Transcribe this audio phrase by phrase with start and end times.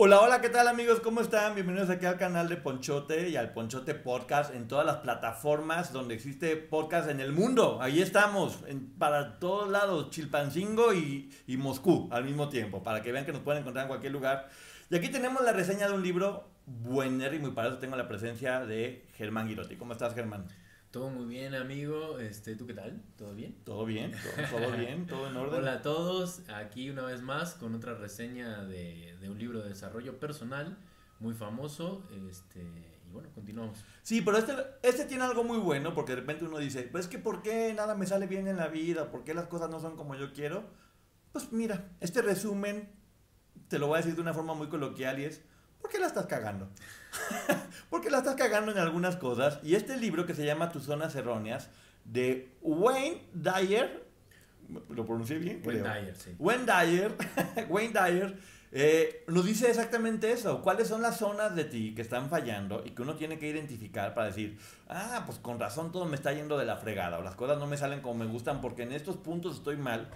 [0.00, 1.00] Hola, hola, ¿qué tal amigos?
[1.00, 1.56] ¿Cómo están?
[1.56, 6.14] Bienvenidos aquí al canal de Ponchote y al Ponchote Podcast en todas las plataformas donde
[6.14, 7.82] existe podcast en el mundo.
[7.82, 8.60] Ahí estamos,
[8.96, 13.62] para todos lados, Chilpancingo y, Moscú al mismo tiempo, para que vean que nos pueden
[13.62, 14.48] encontrar en cualquier lugar.
[14.88, 18.64] Y aquí tenemos la reseña de un libro buenérrimo y para eso tengo la presencia
[18.64, 19.74] de Germán Girotti.
[19.74, 20.46] ¿Cómo estás, Germán?
[20.90, 22.18] Todo muy bien, amigo.
[22.18, 23.02] Este, ¿Tú qué tal?
[23.18, 23.54] ¿Todo bien?
[23.64, 24.12] ¿Todo bien?
[24.12, 25.06] ¿Todo, todo bien?
[25.06, 25.60] ¿Todo en orden?
[25.60, 29.68] Hola a todos, aquí una vez más con otra reseña de, de un libro de
[29.68, 30.78] desarrollo personal
[31.20, 32.08] muy famoso.
[32.30, 32.62] Este,
[33.06, 33.84] y bueno, continuamos.
[34.02, 37.10] Sí, pero este, este tiene algo muy bueno porque de repente uno dice, pues es
[37.10, 39.10] que ¿por qué nada me sale bien en la vida?
[39.10, 40.70] ¿Por qué las cosas no son como yo quiero?
[41.32, 42.88] Pues mira, este resumen
[43.68, 45.42] te lo voy a decir de una forma muy coloquial y es,
[45.82, 46.70] ¿por qué la estás cagando?
[47.90, 51.14] porque la estás cagando en algunas cosas y este libro que se llama Tus zonas
[51.14, 51.70] erróneas
[52.04, 54.06] de Wayne Dyer,
[54.90, 55.62] ¿lo pronuncié bien?
[55.64, 55.94] Wayne Creo.
[55.94, 56.34] Dyer, sí.
[56.38, 57.16] Wayne Dyer,
[57.68, 58.38] Wayne Dyer
[58.70, 60.60] eh, nos dice exactamente eso.
[60.62, 64.14] ¿Cuáles son las zonas de ti que están fallando y que uno tiene que identificar
[64.14, 64.58] para decir,
[64.88, 67.66] ah, pues con razón todo me está yendo de la fregada o las cosas no
[67.66, 70.08] me salen como me gustan porque en estos puntos estoy mal?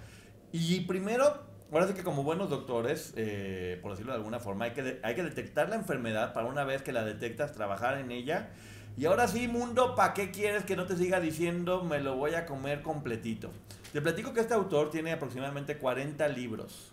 [0.53, 1.43] Y primero,
[1.87, 5.23] sí que como buenos doctores, eh, por decirlo de alguna forma, hay que, hay que
[5.23, 8.51] detectar la enfermedad para una vez que la detectas, trabajar en ella.
[8.97, 12.35] Y ahora sí, mundo, ¿para qué quieres que no te siga diciendo me lo voy
[12.35, 13.51] a comer completito?
[13.93, 16.93] Te platico que este autor tiene aproximadamente 40 libros.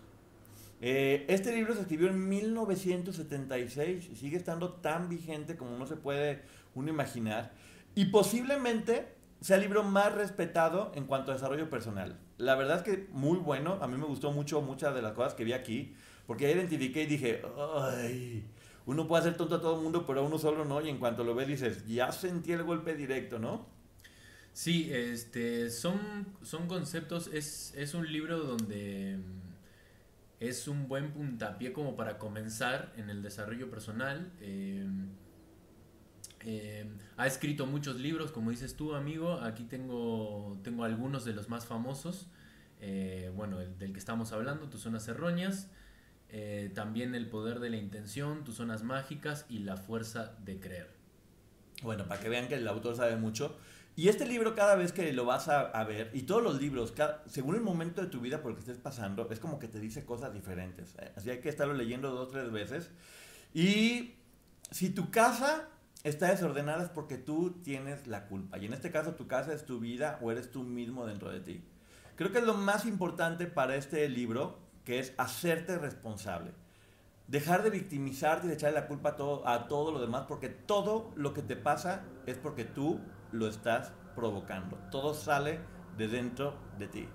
[0.80, 5.96] Eh, este libro se escribió en 1976 y sigue estando tan vigente como no se
[5.96, 6.42] puede
[6.74, 7.52] uno imaginar.
[7.94, 12.18] Y posiblemente sea el libro más respetado en cuanto a desarrollo personal.
[12.38, 13.78] La verdad es que muy bueno.
[13.80, 15.94] A mí me gustó mucho muchas de las cosas que vi aquí.
[16.26, 17.42] Porque ya identifiqué y dije,
[17.80, 18.44] ay,
[18.86, 20.80] uno puede hacer tonto a todo el mundo, pero a uno solo no.
[20.80, 23.66] Y en cuanto lo ves dices, ya sentí el golpe directo, ¿no?
[24.52, 29.40] Sí, este, son, son conceptos, es, es un libro donde mm,
[30.40, 34.32] es un buen puntapié como para comenzar en el desarrollo personal.
[34.40, 34.86] eh,
[36.44, 36.86] eh,
[37.16, 39.34] ha escrito muchos libros, como dices tú, amigo.
[39.40, 42.28] Aquí tengo, tengo algunos de los más famosos.
[42.80, 45.68] Eh, bueno, el del que estamos hablando, Tus Zonas Erróneas.
[46.32, 50.88] eh, también El Poder de la Intención, Tus Zonas Mágicas y La Fuerza de Creer.
[51.82, 53.56] Bueno, para que vean que el autor sabe mucho.
[53.96, 56.92] Y este libro cada vez que lo vas a, a ver, y todos los libros,
[56.92, 59.66] cada- según el momento de tu vida por el que estés pasando, es como que
[59.66, 60.94] te dice cosas diferentes.
[61.00, 61.10] ¿eh?
[61.16, 62.90] Así hay que estarlo leyendo dos, tres veces.
[63.52, 64.14] Y
[64.70, 65.68] si tu casa
[66.04, 68.58] está desordenada es porque tú tienes la culpa.
[68.58, 71.40] Y en este caso tu casa es tu vida o eres tú mismo dentro de
[71.40, 71.64] ti.
[72.16, 76.52] Creo que es lo más importante para este libro, que es hacerte responsable.
[77.28, 80.48] Dejar de victimizarte y de echarle la culpa a todo, a todo lo demás, porque
[80.48, 83.00] todo lo que te pasa es porque tú
[83.32, 84.76] lo estás provocando.
[84.90, 85.60] Todo sale
[85.96, 87.08] de dentro de ti.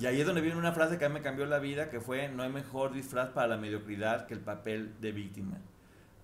[0.00, 2.00] Y ahí es donde viene una frase que a mí me cambió la vida, que
[2.00, 5.58] fue, no hay mejor disfraz para la mediocridad que el papel de víctima.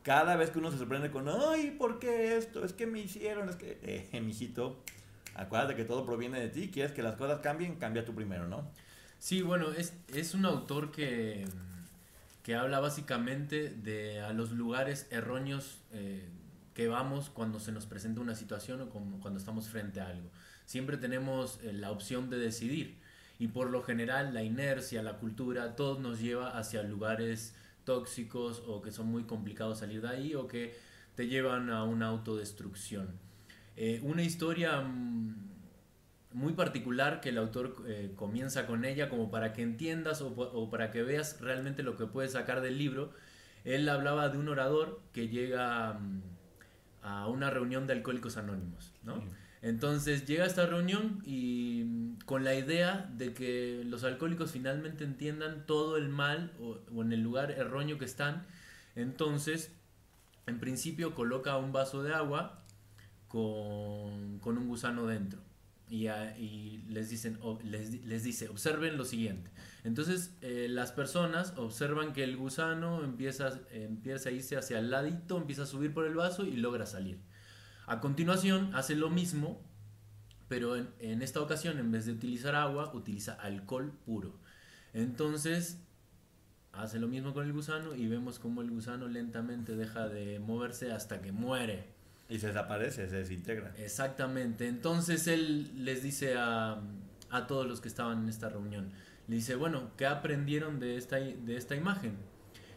[0.09, 2.65] Cada vez que uno se sorprende con, ay, ¿por qué esto?
[2.65, 4.83] Es que me hicieron, es que, eh, mijito,
[5.35, 8.71] acuérdate que todo proviene de ti, quieres que las cosas cambien, cambia tú primero, ¿no?
[9.19, 11.45] Sí, bueno, es, es un autor que,
[12.43, 16.27] que habla básicamente de a los lugares erróneos eh,
[16.73, 20.31] que vamos cuando se nos presenta una situación o como cuando estamos frente a algo.
[20.65, 22.97] Siempre tenemos eh, la opción de decidir
[23.39, 27.53] y por lo general la inercia, la cultura, todo nos lleva hacia lugares
[27.89, 30.77] tóxicos o que son muy complicados salir de ahí o que
[31.15, 33.19] te llevan a una autodestrucción.
[33.77, 35.35] Eh, una historia mm,
[36.35, 40.91] muy particular que el autor eh, comienza con ella como para que entiendas o, para
[40.91, 43.15] que veas realmente lo que puedes sacar del libro.
[43.65, 46.21] Él hablaba de un orador que llega mm,
[47.01, 49.23] a una reunión de alcohólicos anónimos, ¿no?
[49.63, 55.67] Entonces llega a esta reunión y con la idea de que los alcohólicos finalmente entiendan
[55.67, 58.47] todo el mal o, o en el lugar erróneo que están.
[58.95, 59.73] Entonces,
[60.47, 62.65] en principio coloca un vaso de agua
[63.29, 65.41] con, con un gusano dentro.
[65.91, 69.51] Y, y les, dicen, les, les dice, observen lo siguiente.
[69.85, 75.39] Entonces eh, las personas observan que el gusano empieza, empieza a irse hacia el ladito,
[75.39, 77.19] empieza a subir por el vaso y logra salir.
[77.89, 79.61] A continuación hace lo mismo,
[80.49, 84.39] pero en, en esta ocasión en vez de utilizar agua, utiliza alcohol puro.
[84.93, 85.81] Entonces
[86.73, 90.93] hace lo mismo con el gusano y vemos como el gusano lentamente deja de moverse
[90.93, 91.87] hasta que muere.
[92.29, 93.75] Y se desaparece, se desintegra.
[93.79, 94.69] Exactamente.
[94.69, 96.81] Entonces él les dice a,
[97.31, 98.93] a todos los que estaban en esta reunión,
[99.29, 102.17] le dice, bueno, ¿qué aprendieron de esta, de esta imagen?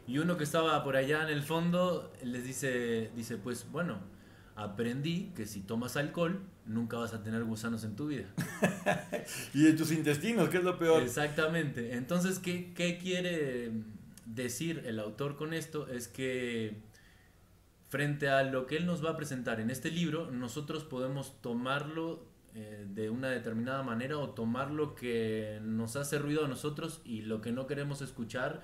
[0.07, 3.99] Y uno que estaba por allá en el fondo les dice, dice, pues bueno,
[4.55, 8.25] aprendí que si tomas alcohol nunca vas a tener gusanos en tu vida.
[9.53, 11.03] Y en tus intestinos, que es lo peor.
[11.03, 11.95] Exactamente.
[11.95, 13.71] Entonces, ¿qué, qué quiere
[14.25, 15.87] decir el autor con esto?
[15.87, 16.81] Es que
[17.89, 22.25] frente a lo que él nos va a presentar en este libro, nosotros podemos tomarlo
[22.53, 27.21] eh, de una determinada manera o tomar lo que nos hace ruido a nosotros y
[27.21, 28.63] lo que no queremos escuchar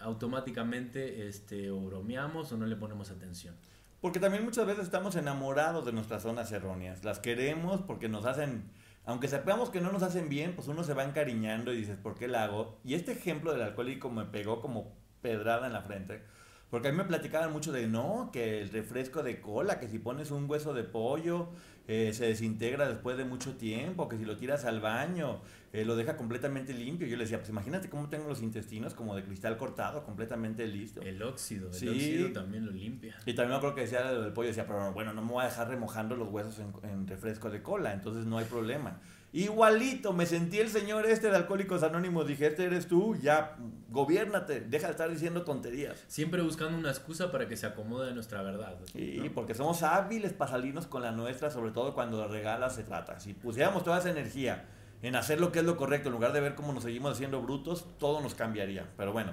[0.00, 3.54] automáticamente este, o bromeamos o no le ponemos atención.
[4.02, 7.04] Porque también muchas veces estamos enamorados de nuestras zonas erróneas.
[7.04, 8.68] Las queremos porque nos hacen,
[9.04, 12.16] aunque sepamos que no nos hacen bien, pues uno se va encariñando y dices, ¿por
[12.18, 12.80] qué la hago?
[12.82, 16.20] Y este ejemplo del alcohólico me pegó como pedrada en la frente.
[16.68, 20.00] Porque a mí me platicaban mucho de, no, que el refresco de cola, que si
[20.00, 21.50] pones un hueso de pollo,
[21.88, 25.40] eh, se desintegra después de mucho tiempo, que si lo tiras al baño,
[25.72, 27.06] eh, lo deja completamente limpio.
[27.08, 31.00] Yo le decía, pues imagínate cómo tengo los intestinos como de cristal cortado, completamente listo.
[31.00, 31.88] El óxido, el Sí.
[31.88, 33.16] óxido también lo limpia.
[33.26, 35.42] Y también me acuerdo que decía lo del pollo, decía, pero bueno, no me voy
[35.42, 39.00] a dejar remojando los huesos en, en refresco de cola, entonces no hay problema.
[39.34, 43.56] Igualito, me sentí el señor este de Alcohólicos Anónimos, dije, este eres tú, ya,
[43.88, 46.04] gobiérnate, deja de estar diciendo tonterías.
[46.06, 48.76] Siempre buscando una excusa para que se acomode a nuestra verdad.
[48.94, 49.32] Y ¿no?
[49.32, 53.20] porque somos hábiles para salirnos con la nuestra, sobre todo cuando de regalas se trata.
[53.20, 54.66] Si pusiéramos toda esa energía
[55.00, 57.40] en hacer lo que es lo correcto, en lugar de ver cómo nos seguimos haciendo
[57.40, 58.86] brutos, todo nos cambiaría.
[58.98, 59.32] Pero bueno,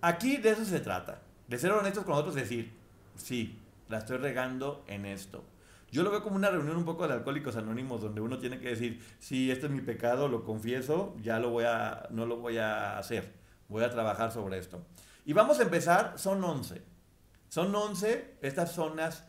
[0.00, 1.22] aquí de eso se trata.
[1.46, 2.72] De ser honestos con nosotros y decir,
[3.14, 5.44] sí, la estoy regando en esto.
[5.90, 8.70] Yo lo veo como una reunión un poco de alcohólicos anónimos donde uno tiene que
[8.70, 12.58] decir, sí, este es mi pecado, lo confieso, ya lo voy a, no lo voy
[12.58, 13.34] a hacer,
[13.68, 14.84] voy a trabajar sobre esto.
[15.24, 16.82] Y vamos a empezar, son 11.
[17.48, 19.24] Son 11 estas zonas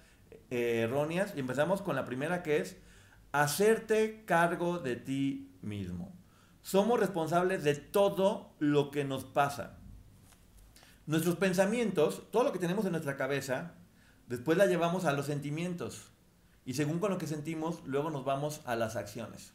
[0.49, 2.77] eh, erróneas y empezamos con la primera que es
[3.31, 6.13] hacerte cargo de ti mismo.
[6.61, 9.77] Somos responsables de todo lo que nos pasa.
[11.05, 13.75] Nuestros pensamientos, todo lo que tenemos en nuestra cabeza,
[14.27, 16.11] después la llevamos a los sentimientos.
[16.67, 19.53] Y según con lo que sentimos, luego nos vamos a las acciones.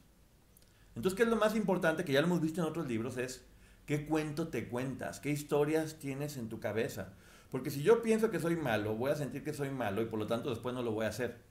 [0.96, 3.18] Entonces, ¿qué es lo más importante que ya lo hemos visto en otros libros?
[3.18, 3.44] Es
[3.84, 7.12] qué cuento te cuentas, qué historias tienes en tu cabeza.
[7.50, 10.18] Porque si yo pienso que soy malo, voy a sentir que soy malo y por
[10.18, 11.42] lo tanto después no lo voy a hacer.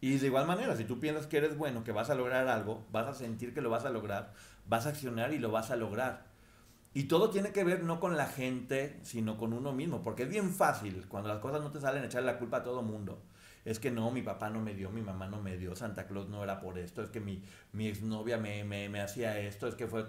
[0.00, 2.84] Y de igual manera, si tú piensas que eres bueno, que vas a lograr algo,
[2.90, 4.34] vas a sentir que lo vas a lograr,
[4.66, 6.26] vas a accionar y lo vas a lograr.
[6.92, 10.02] Y todo tiene que ver no con la gente, sino con uno mismo.
[10.02, 12.82] Porque es bien fácil, cuando las cosas no te salen, echarle la culpa a todo
[12.82, 13.22] mundo.
[13.66, 16.28] Es que no, mi papá no me dio, mi mamá no me dio, Santa Claus
[16.28, 17.42] no era por esto, es que mi,
[17.72, 20.06] mi exnovia me, me, me hacía esto, es que fue...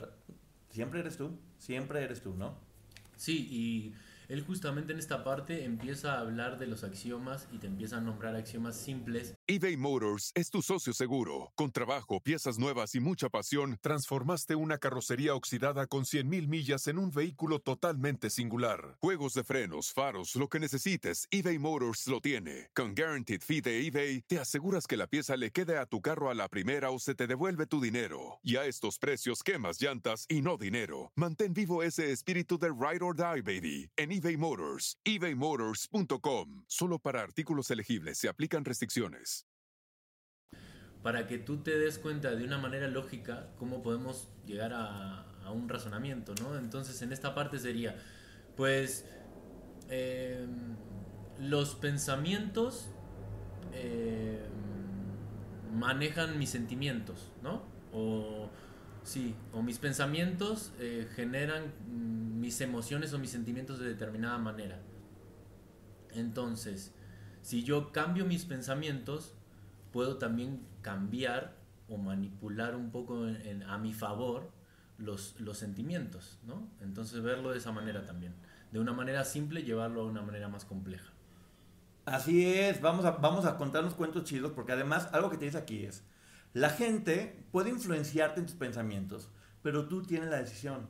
[0.70, 2.60] Siempre eres tú, siempre eres tú, ¿no?
[3.16, 3.96] Sí, y
[4.30, 8.02] él justamente en esta parte empieza a hablar de los axiomas y te empieza a
[8.02, 9.36] nombrar axiomas simples.
[9.48, 11.52] eBay Motors es tu socio seguro.
[11.56, 16.98] Con trabajo, piezas nuevas y mucha pasión, transformaste una carrocería oxidada con 100.000 millas en
[16.98, 18.98] un vehículo totalmente singular.
[19.00, 22.70] Juegos de frenos, faros, lo que necesites, eBay Motors lo tiene.
[22.74, 26.30] Con Guaranteed Fee de eBay, te aseguras que la pieza le quede a tu carro
[26.30, 28.40] a la primera o se te devuelve tu dinero.
[28.44, 31.12] Y a estos precios, quemas llantas y no dinero.
[31.16, 34.98] Mantén vivo ese espíritu de Ride or Die, baby, en eBay Motors.
[35.04, 36.64] ebaymotors.com.
[36.68, 39.46] Solo para artículos elegibles se aplican restricciones.
[41.04, 45.70] para que tú te des cuenta de una manera lógica cómo podemos llegar a, un
[45.70, 46.58] razonamiento, ¿no?
[46.58, 47.96] Entonces en esta parte sería,
[48.58, 49.06] pues,
[49.88, 50.46] eh,
[51.40, 52.90] los pensamientos
[53.72, 54.44] eh,
[55.74, 57.62] manejan mis sentimientos, ¿no?
[57.94, 58.50] O
[59.08, 64.80] sí, o mis pensamientos eh, generan mm, mis emociones o mis sentimientos de determinada manera.
[66.12, 66.94] Entonces,
[67.42, 69.34] si yo cambio mis pensamientos,
[69.92, 71.56] puedo también cambiar
[71.88, 73.26] o manipular un poco
[73.68, 74.52] a mi favor
[74.98, 76.70] los, los sentimientos, ¿no?
[76.82, 78.34] Entonces verlo de esa manera también.
[78.72, 81.14] De una manera simple llevarlo a una manera más compleja.
[82.06, 85.58] Así es, vamos a, vamos a contarnos cuentos chidos porque además algo que te dice
[85.58, 86.04] aquí es,
[86.58, 89.30] la gente puede influenciarte en tus pensamientos,
[89.62, 90.88] pero tú tienes la decisión.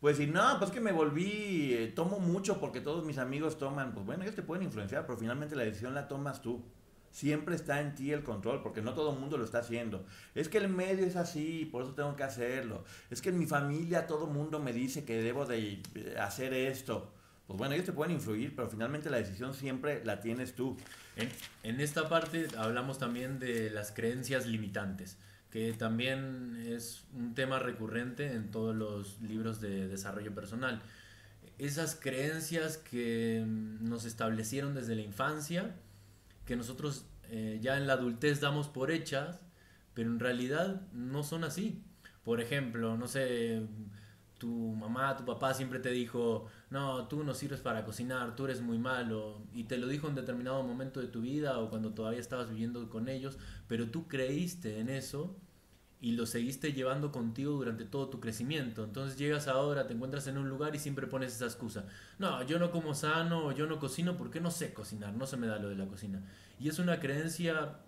[0.00, 3.92] Puedes decir, no, pues que me volví, eh, tomo mucho porque todos mis amigos toman.
[3.92, 6.64] Pues bueno, ellos te pueden influenciar, pero finalmente la decisión la tomas tú.
[7.12, 10.04] Siempre está en ti el control, porque no todo el mundo lo está haciendo.
[10.34, 12.82] Es que el medio es así, por eso tengo que hacerlo.
[13.08, 15.80] Es que en mi familia todo el mundo me dice que debo de
[16.20, 17.12] hacer esto.
[17.46, 20.76] Pues bueno, ellos te pueden influir, pero finalmente la decisión siempre la tienes tú.
[21.18, 21.30] En,
[21.64, 25.18] en esta parte hablamos también de las creencias limitantes
[25.50, 30.82] que también es un tema recurrente en todos los libros de desarrollo personal.
[31.58, 35.74] Esas creencias que nos establecieron desde la infancia,
[36.44, 39.40] que nosotros eh, ya en la adultez damos por hechas,
[39.94, 41.82] pero en realidad no son así.
[42.24, 43.62] Por ejemplo, no sé,
[44.38, 48.60] tu mamá, tu papá siempre te dijo, no, tú no sirves para cocinar, tú eres
[48.60, 52.20] muy malo, y te lo dijo en determinado momento de tu vida o cuando todavía
[52.20, 55.36] estabas viviendo con ellos, pero tú creíste en eso
[56.00, 58.84] y lo seguiste llevando contigo durante todo tu crecimiento.
[58.84, 61.86] Entonces llegas ahora, te encuentras en un lugar y siempre pones esa excusa.
[62.18, 65.48] No, yo no como sano, yo no cocino porque no sé cocinar, no se me
[65.48, 66.22] da lo de la cocina.
[66.60, 67.78] Y es una creencia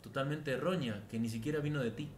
[0.00, 2.08] totalmente errónea, que ni siquiera vino de ti.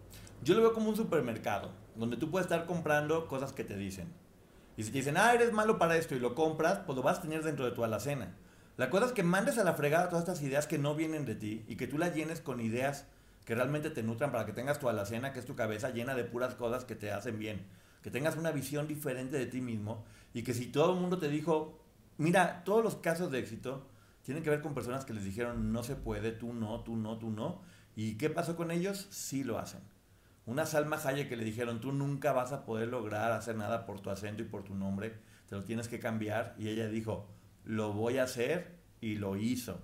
[0.44, 4.08] Yo lo veo como un supermercado, donde tú puedes estar comprando cosas que te dicen.
[4.76, 7.18] Y si te dicen, ah, eres malo para esto y lo compras, pues lo vas
[7.18, 8.34] a tener dentro de tu alacena.
[8.76, 11.34] La cosa es que mandes a la fregada todas estas ideas que no vienen de
[11.34, 13.06] ti y que tú las llenes con ideas
[13.44, 16.22] que realmente te nutran para que tengas tu alacena, que es tu cabeza llena de
[16.22, 17.66] puras cosas que te hacen bien.
[18.02, 21.28] Que tengas una visión diferente de ti mismo y que si todo el mundo te
[21.28, 21.80] dijo,
[22.16, 23.88] mira, todos los casos de éxito
[24.22, 27.18] tienen que ver con personas que les dijeron, no se puede, tú no, tú no,
[27.18, 27.62] tú no.
[27.96, 29.08] ¿Y qué pasó con ellos?
[29.10, 29.80] Sí lo hacen.
[30.48, 34.00] Una Salma Hayek que le dijeron, tú nunca vas a poder lograr hacer nada por
[34.00, 35.12] tu acento y por tu nombre,
[35.46, 36.54] te lo tienes que cambiar.
[36.56, 37.28] Y ella dijo,
[37.66, 39.78] lo voy a hacer y lo hizo.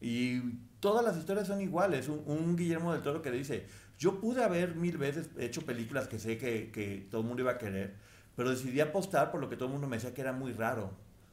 [0.00, 0.38] Y
[0.78, 2.08] todas las historias son iguales.
[2.08, 3.66] Un, Guillermo del Toro que dice,
[3.98, 7.50] yo pude haber mil veces hecho películas que sé que, que todo el mundo iba
[7.50, 7.96] a querer,
[8.36, 10.92] pero decidí apostar por lo que todo el mundo me decía que era muy raro.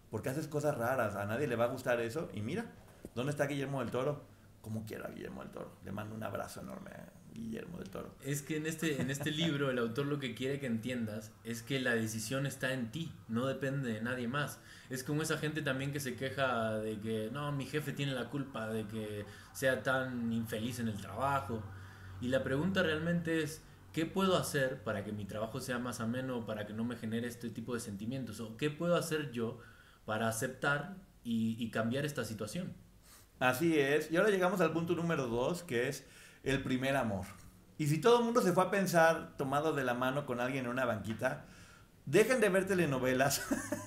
[0.10, 2.32] Porque haces cosas raras, a nadie le va a gustar eso.
[2.34, 2.66] Y mira,
[3.14, 4.24] ¿dónde está Guillermo del Toro?
[4.64, 5.72] Como quiera Guillermo del Toro.
[5.86, 6.90] Le mando un abrazo enorme.
[7.34, 8.16] Guillermo del Toro.
[8.24, 11.64] Es que en este, en este libro el autor lo que quiere que entiendas es
[11.64, 14.60] que la decisión está en ti, no depende de nadie más.
[14.90, 18.30] Es como esa gente también que se queja de que no, mi jefe tiene la
[18.30, 21.64] culpa de que sea tan infeliz en el trabajo.
[22.20, 23.62] Y la pregunta realmente es,
[23.94, 27.28] ¿qué puedo hacer para que mi trabajo sea más ameno, para que no me genere
[27.28, 28.40] este tipo de sentimientos?
[28.40, 29.60] ¿O qué puedo hacer yo
[30.06, 32.74] para aceptar y, y cambiar esta situación?
[33.40, 34.12] Así es.
[34.12, 36.06] Y ahora llegamos al punto número dos, que es
[36.44, 37.26] el primer amor.
[37.78, 40.66] Y si todo el mundo se fue a pensar tomado de la mano con alguien
[40.66, 41.46] en una banquita,
[42.06, 43.42] dejen de ver telenovelas,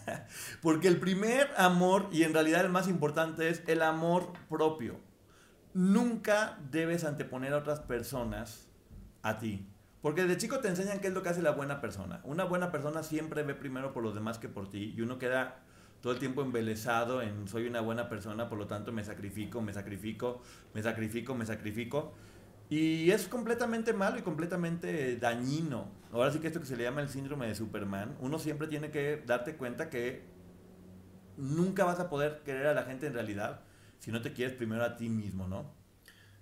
[0.63, 4.99] porque el primer amor, y en realidad el más importante, es el amor propio.
[5.75, 8.69] Nunca debes anteponer a otras personas
[9.23, 9.69] a ti.
[10.05, 12.21] Porque de chico te enseñan qué es lo que hace la buena persona.
[12.25, 14.93] Una buena persona siempre ve primero por los demás que por ti.
[14.95, 15.63] Y uno queda
[16.03, 19.73] todo el tiempo embelesado en soy una buena persona, por lo tanto me sacrifico, me
[19.73, 20.43] sacrifico,
[20.75, 22.13] me sacrifico, me sacrifico.
[22.71, 25.91] Y es completamente malo y completamente dañino.
[26.13, 28.91] Ahora sí que esto que se le llama el síndrome de Superman, uno siempre tiene
[28.91, 30.23] que darte cuenta que
[31.37, 33.61] nunca vas a poder querer a la gente en realidad
[33.99, 35.73] si no te quieres primero a ti mismo, ¿no?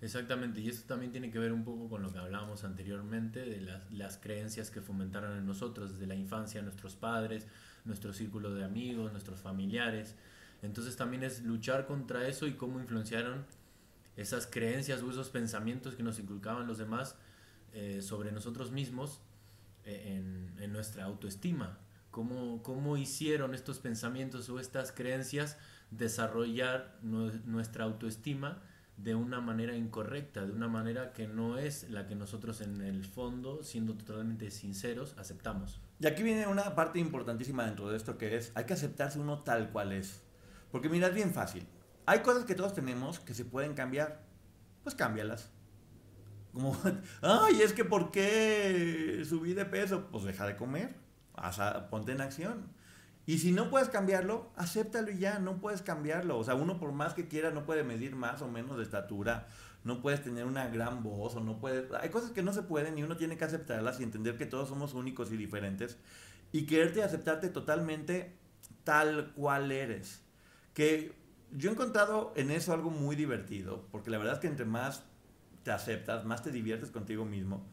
[0.00, 3.60] Exactamente, y esto también tiene que ver un poco con lo que hablábamos anteriormente, de
[3.60, 7.46] las, las creencias que fomentaron en nosotros desde la infancia, nuestros padres,
[7.84, 10.16] nuestro círculo de amigos, nuestros familiares.
[10.60, 13.46] Entonces también es luchar contra eso y cómo influenciaron
[14.16, 17.16] esas creencias o esos pensamientos que nos inculcaban los demás
[17.72, 19.20] eh, sobre nosotros mismos
[19.84, 20.20] eh,
[20.58, 21.78] en, nuestra autoestima.
[22.10, 25.56] ¿Cómo, ¿Cómo hicieron estos pensamientos o estas creencias
[25.90, 28.62] desarrollar nuestra autoestima
[28.96, 33.04] de una manera incorrecta, de una manera que no es la que nosotros en el
[33.04, 35.80] fondo, siendo totalmente sinceros, aceptamos.
[36.00, 39.42] Y aquí viene una parte importantísima dentro de esto que es, hay que aceptarse uno
[39.42, 40.22] tal cual es.
[40.70, 41.66] Porque mira, es bien fácil
[42.06, 44.24] hay cosas que todos tenemos que se pueden cambiar.
[44.82, 45.50] Pues cámbialas.
[46.52, 46.76] Como,
[47.22, 50.08] ay, es que ¿por qué subí de peso?
[50.10, 50.94] Pues deja de comer.
[51.90, 52.72] ponte en acción.
[53.24, 56.38] Y si no puedes cambiarlo, acéptalo y ya, no puedes cambiarlo.
[56.38, 59.46] O sea, uno por más que quiera no puede medir más o menos de estatura,
[59.84, 61.90] no puedes tener una gran voz o no puedes...
[61.92, 64.68] Hay cosas que no se pueden y uno tiene que aceptarlas y entender que todos
[64.68, 65.98] somos únicos y diferentes
[66.50, 68.36] y quererte y aceptarte totalmente
[68.82, 70.22] tal cual eres.
[70.74, 71.14] Que
[71.52, 75.04] yo he encontrado en eso algo muy divertido, porque la verdad es que entre más
[75.62, 77.64] te aceptas, más te diviertes contigo mismo.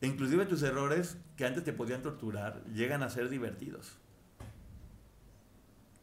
[0.00, 3.96] E inclusive tus errores que antes te podían torturar llegan a ser divertidos.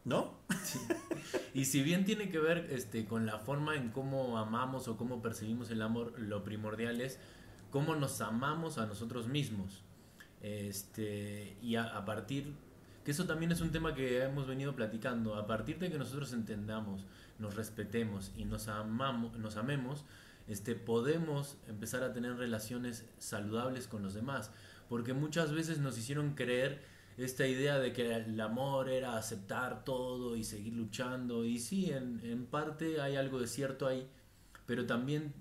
[0.03, 0.37] ¿No?
[1.53, 5.21] Y si bien tiene que ver este, con la forma en cómo amamos o cómo
[5.21, 7.17] percibimos el amor, lo primordial es
[7.71, 9.81] cómo nos amamos a nosotros mismos.
[10.41, 12.53] Este, y a, a partir,
[13.05, 16.33] que eso también es un tema que hemos venido platicando, a partir de que nosotros
[16.33, 17.05] entendamos,
[17.39, 20.05] nos respetemos y nos, amamos, nos amemos,
[20.47, 24.51] este, podemos empezar a tener relaciones saludables con los demás.
[24.89, 26.81] Porque muchas veces nos hicieron creer
[27.17, 31.45] esta idea de que el amor era aceptar todo y seguir luchando.
[31.45, 34.07] Y sí, en, en parte hay algo de cierto ahí,
[34.65, 35.33] pero también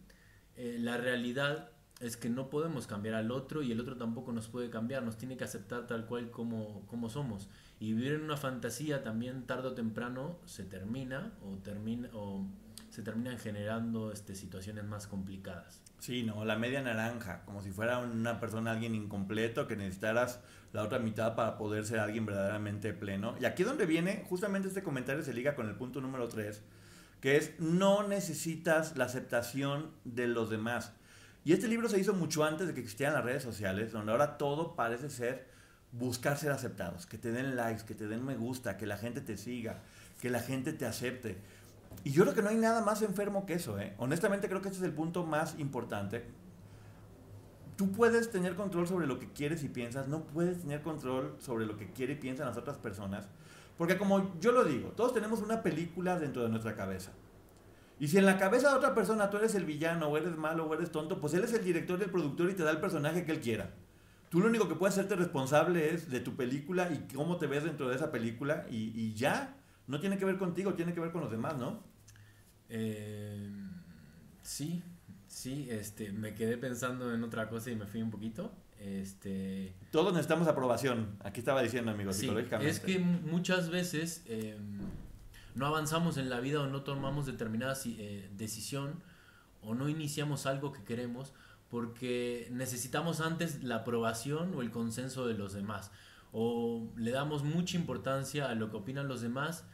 [0.56, 1.70] eh, la realidad
[2.00, 5.16] es que no podemos cambiar al otro y el otro tampoco nos puede cambiar, nos
[5.16, 7.48] tiene que aceptar tal cual como, como somos.
[7.80, 12.46] Y vivir en una fantasía también tarde o temprano se termina o, termina, o
[12.90, 15.82] se terminan generando este, situaciones más complicadas.
[15.98, 20.40] Sí, no, la media naranja, como si fuera una persona, alguien incompleto, que necesitaras
[20.72, 23.36] la otra mitad para poder ser alguien verdaderamente pleno.
[23.40, 26.62] Y aquí es donde viene, justamente este comentario se liga con el punto número 3,
[27.20, 30.92] que es no necesitas la aceptación de los demás.
[31.44, 34.36] Y este libro se hizo mucho antes de que existieran las redes sociales, donde ahora
[34.36, 35.48] todo parece ser
[35.98, 39.20] buscar ser aceptados, que te den likes, que te den me gusta, que la gente
[39.20, 39.82] te siga,
[40.20, 41.38] que la gente te acepte.
[42.02, 43.94] Y yo creo que no hay nada más enfermo que eso, ¿eh?
[43.98, 46.24] Honestamente creo que ese es el punto más importante.
[47.76, 51.66] Tú puedes tener control sobre lo que quieres y piensas, no puedes tener control sobre
[51.66, 53.28] lo que quiere y piensan las otras personas.
[53.78, 57.12] Porque como yo lo digo, todos tenemos una película dentro de nuestra cabeza.
[57.98, 60.66] Y si en la cabeza de otra persona tú eres el villano, o eres malo,
[60.66, 62.80] o eres tonto, pues él es el director y el productor y te da el
[62.80, 63.70] personaje que él quiera.
[64.34, 67.62] Tú lo único que puedes hacerte responsable es de tu película y cómo te ves
[67.62, 69.56] dentro de esa película y, y ya.
[69.86, 71.84] No tiene que ver contigo, tiene que ver con los demás, ¿no?
[72.68, 73.48] Eh,
[74.42, 74.82] sí,
[75.28, 78.52] sí, este, me quedé pensando en otra cosa y me fui un poquito.
[78.80, 81.16] Este, Todos necesitamos aprobación.
[81.22, 82.72] Aquí estaba diciendo, amigo, sí, psicológicamente.
[82.72, 84.58] es que muchas veces eh,
[85.54, 89.00] no avanzamos en la vida o no tomamos determinada eh, decisión
[89.62, 91.32] o no iniciamos algo que queremos
[91.74, 95.90] porque necesitamos antes la aprobación o el consenso de los demás
[96.30, 99.64] o le damos mucha importancia a lo que opinan los demás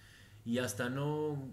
[0.47, 1.52] y hasta no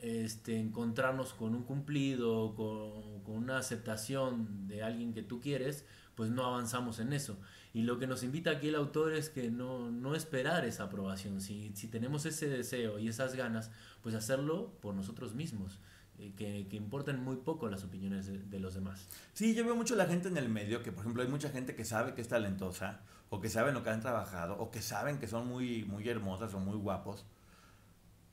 [0.00, 6.30] este, encontrarnos con un cumplido, con, con, una aceptación de alguien que tú quieres, pues
[6.30, 7.38] no avanzamos en eso.
[7.74, 11.42] Y lo que nos invita aquí el autor es que no, no esperar esa aprobación.
[11.42, 13.70] Si, si, tenemos ese deseo y esas ganas,
[14.02, 15.78] pues hacerlo por nosotros mismos.
[16.18, 19.06] Eh, que, que, importen muy poco las opiniones de, los demás.
[19.34, 21.76] Sí, yo veo mucho la gente en el medio, que por ejemplo hay mucha gente
[21.76, 25.18] que sabe que es talentosa, o que saben lo que han trabajado, o que saben
[25.18, 27.24] que son muy, muy hermosas o muy guapos,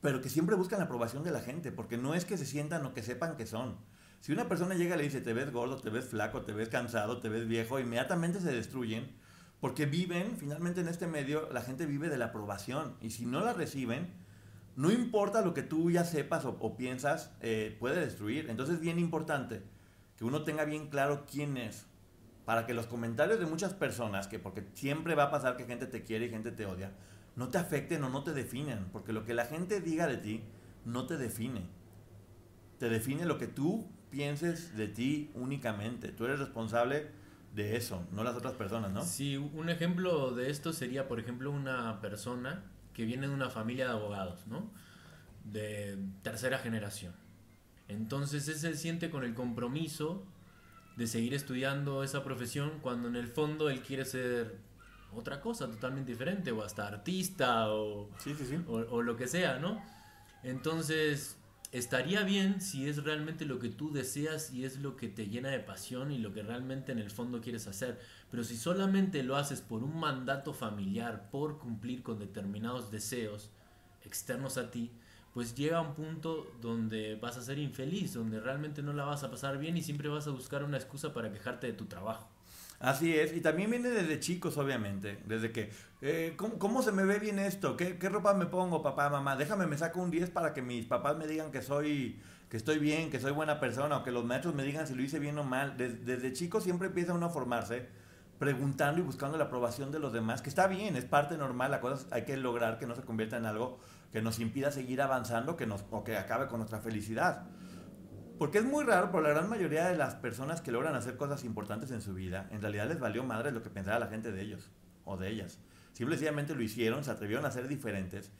[0.00, 2.84] pero que siempre buscan la aprobación de la gente, porque no es que se sientan
[2.86, 3.76] o que sepan que son.
[4.20, 6.68] Si una persona llega y le dice, te ves gordo, te ves flaco, te ves
[6.68, 9.12] cansado, te ves viejo, inmediatamente se destruyen,
[9.60, 13.40] porque viven, finalmente en este medio, la gente vive de la aprobación, y si no
[13.44, 14.25] la reciben,
[14.76, 18.48] no importa lo que tú ya sepas o, piensas, eh, puede destruir.
[18.50, 19.62] Entonces es bien importante
[20.16, 21.86] que uno tenga bien claro quién es,
[22.44, 25.86] para que los comentarios de muchas personas, que porque siempre va a pasar que gente
[25.86, 26.92] te quiere y gente te odia,
[27.34, 30.44] no te afecten o no te definen, porque lo que la gente diga de ti
[30.84, 31.66] no te define.
[32.78, 36.08] Te define lo que tú pienses de ti únicamente.
[36.08, 37.08] Tú eres responsable
[37.54, 39.02] de eso, no las otras personas, ¿no?
[39.02, 42.62] Sí, un ejemplo de esto sería, por ejemplo, una persona
[42.96, 44.70] que viene de una familia de abogados, ¿no?
[45.44, 47.14] De tercera generación.
[47.88, 50.24] Entonces él se siente con el compromiso
[50.96, 54.56] de seguir estudiando esa profesión cuando en el fondo él quiere ser
[55.14, 58.58] otra cosa totalmente diferente, o hasta artista, o, sí, sí, sí.
[58.66, 59.82] o, o, lo que sea, ¿no?
[60.42, 61.35] Entonces,
[61.72, 65.50] estaría bien si es realmente lo que tú deseas y es lo que te llena
[65.50, 68.00] de pasión y lo que realmente en el fondo quieres hacer.
[68.30, 73.50] Pero si solamente lo haces por un mandato familiar, por cumplir con determinados deseos
[74.04, 74.90] externos a ti,
[75.34, 79.30] pues llega un punto donde vas a ser infeliz, donde realmente no la vas a
[79.30, 82.35] pasar bien y siempre vas a buscar una excusa para quejarte de tu trabajo.
[82.78, 85.70] Así es, y también viene desde chicos, obviamente, desde que,
[86.02, 87.76] eh, ¿cómo, ¿cómo, se me ve bien esto?
[87.76, 89.34] ¿Qué, ¿Qué, ropa me pongo, papá, mamá?
[89.34, 92.78] Déjame, me saco un 10 para que mis papás me digan que soy, que estoy
[92.78, 95.38] bien, que soy buena persona, o que los maestros me digan si lo hice bien
[95.38, 95.78] o mal.
[95.78, 97.88] Desde, desde chico siempre empieza uno a formarse,
[98.38, 101.80] preguntando y buscando la aprobación de los demás, que está bien, es parte normal, la
[101.80, 103.78] cosa hay que lograr que no se convierta en algo
[104.12, 107.46] que nos impida seguir avanzando, que nos, o que acabe con nuestra felicidad.
[108.38, 111.44] Porque es muy raro, pero la gran mayoría de las personas que logran hacer cosas
[111.44, 114.42] importantes en su vida, en realidad les valió madre lo que pensaba la gente de
[114.42, 114.70] ellos
[115.04, 115.58] o de ellas.
[115.92, 118.30] Simplemente lo hicieron, se atrevieron a ser diferentes.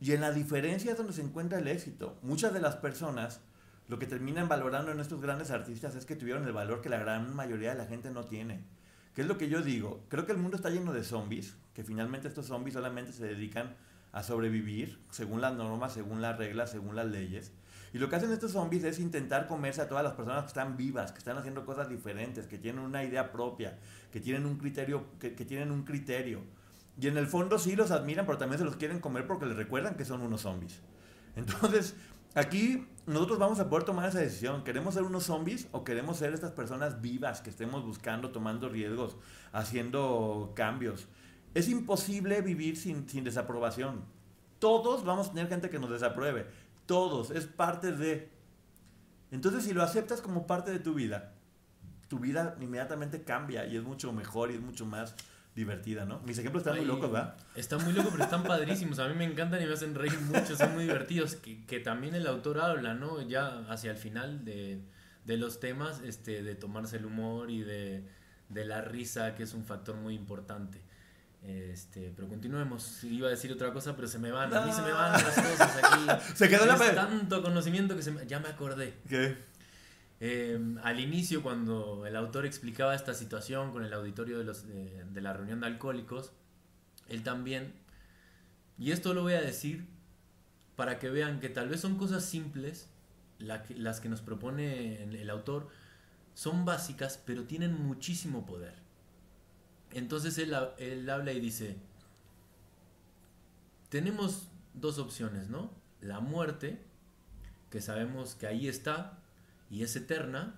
[0.00, 2.18] Y en la diferencia es donde se encuentra el éxito.
[2.22, 3.40] Muchas de las personas
[3.88, 6.98] lo que terminan valorando en estos grandes artistas es que tuvieron el valor que la
[6.98, 8.64] gran mayoría de la gente no tiene.
[9.14, 10.04] ¿Qué es lo que yo digo?
[10.08, 13.76] Creo que el mundo está lleno de zombies, que finalmente estos zombies solamente se dedican
[14.12, 17.52] a sobrevivir, según las normas, según las reglas, según las leyes.
[17.92, 20.76] Y lo que hacen estos zombies es intentar comerse a todas las personas que están
[20.76, 23.78] vivas, que están haciendo cosas diferentes, que tienen una idea propia,
[24.12, 26.42] que tienen un criterio, que, tienen un criterio.
[27.00, 29.56] Y en el fondo sí los admiran, pero también se los quieren comer porque les
[29.56, 30.80] recuerdan que son unos zombies.
[31.36, 31.94] Entonces,
[32.34, 34.64] aquí nosotros vamos a poder tomar esa decisión.
[34.64, 39.16] ¿Queremos ser unos zombies o queremos ser estas personas vivas que estemos buscando, tomando riesgos,
[39.52, 41.08] haciendo cambios?
[41.54, 44.04] Es imposible vivir sin, sin desaprobación.
[44.58, 46.46] Todos vamos a tener gente que nos desapruebe.
[46.88, 47.30] Todos.
[47.30, 48.30] Es parte de...
[49.30, 51.34] Entonces, si lo aceptas como parte de tu vida,
[52.08, 55.14] tu vida inmediatamente cambia y es mucho mejor y es mucho más
[55.54, 56.20] divertida, ¿no?
[56.20, 57.36] Mis ejemplos están muy locos, ¿verdad?
[57.54, 58.98] Están muy locos, pero están padrísimos.
[59.00, 61.34] A mí me encantan y me hacen reír mucho, son muy divertidos.
[61.34, 63.20] Que, que también el autor habla, ¿no?
[63.20, 64.80] Ya hacia el final de,
[65.26, 68.08] de los temas, este, de tomarse el humor y de,
[68.48, 70.80] de, la risa, que es un factor muy importante.
[71.42, 73.04] Este, pero continuemos.
[73.04, 74.52] Iba a decir otra cosa, pero se me van.
[74.52, 76.24] A mí se me van las cosas aquí.
[76.34, 78.94] se quedó la tanto conocimiento que se me, ya me acordé.
[79.08, 79.36] ¿Qué?
[80.20, 85.20] Eh, al inicio, cuando el autor explicaba esta situación con el auditorio de, los, de,
[85.20, 86.32] la reunión de alcohólicos,
[87.08, 87.72] él también,
[88.78, 89.86] y esto lo voy a decir
[90.74, 92.88] para que vean que tal vez son cosas simples,
[93.38, 95.68] las que nos propone el autor,
[96.34, 98.87] son básicas, pero tienen muchísimo poder.
[99.92, 101.76] Entonces él, habla y dice,
[103.88, 105.70] tenemos dos opciones, ¿no?
[106.00, 106.78] La muerte,
[107.70, 109.18] que sabemos que ahí está,
[109.70, 110.54] y es eterna,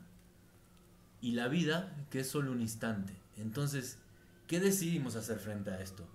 [1.20, 3.14] y la vida que es solo un instante.
[3.36, 3.98] Entonces,
[4.46, 6.06] ¿qué decidimos hacer frente a esto?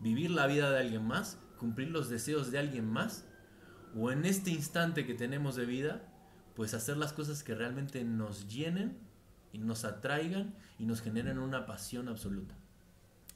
[0.00, 1.38] ¿Vivir la vida de alguien más?
[1.58, 3.24] ¿Cumplir los deseos de alguien más?
[3.94, 6.02] ¿O en este instante que tenemos de vida,
[6.54, 8.98] pues hacer las cosas que realmente nos llenen
[9.56, 12.54] y nos atraigan y nos generen una pasión absoluta?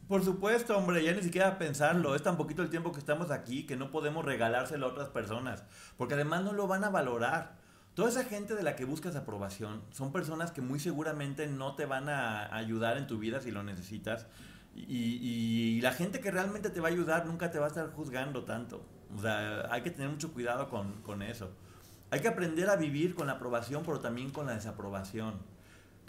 [0.07, 2.15] Por supuesto, hombre, ya ni siquiera pensarlo.
[2.15, 5.65] Es tan poquito el tiempo que estamos aquí que no podemos regalárselo a otras personas.
[5.97, 7.57] Porque además no lo van a valorar.
[7.95, 11.87] Toda esa gente de la que buscas aprobación son personas que muy seguramente no te
[11.87, 14.27] van a ayudar en tu vida si lo necesitas.
[14.75, 18.45] Y, la gente que realmente te va a ayudar nunca te va a estar juzgando
[18.45, 18.85] tanto.
[19.17, 21.51] O sea, hay que tener mucho cuidado con, con eso.
[22.11, 25.35] Hay que aprender a vivir con la aprobación, pero también con la desaprobación.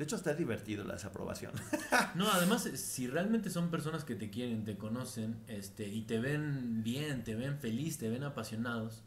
[0.02, 1.52] De hecho, está divertido la desaprobación.
[2.16, 6.82] no, además, si realmente son personas que te quieren, te conocen, este, y te ven
[6.82, 9.04] bien, te ven feliz, te ven apasionados,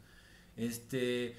[0.55, 1.35] este,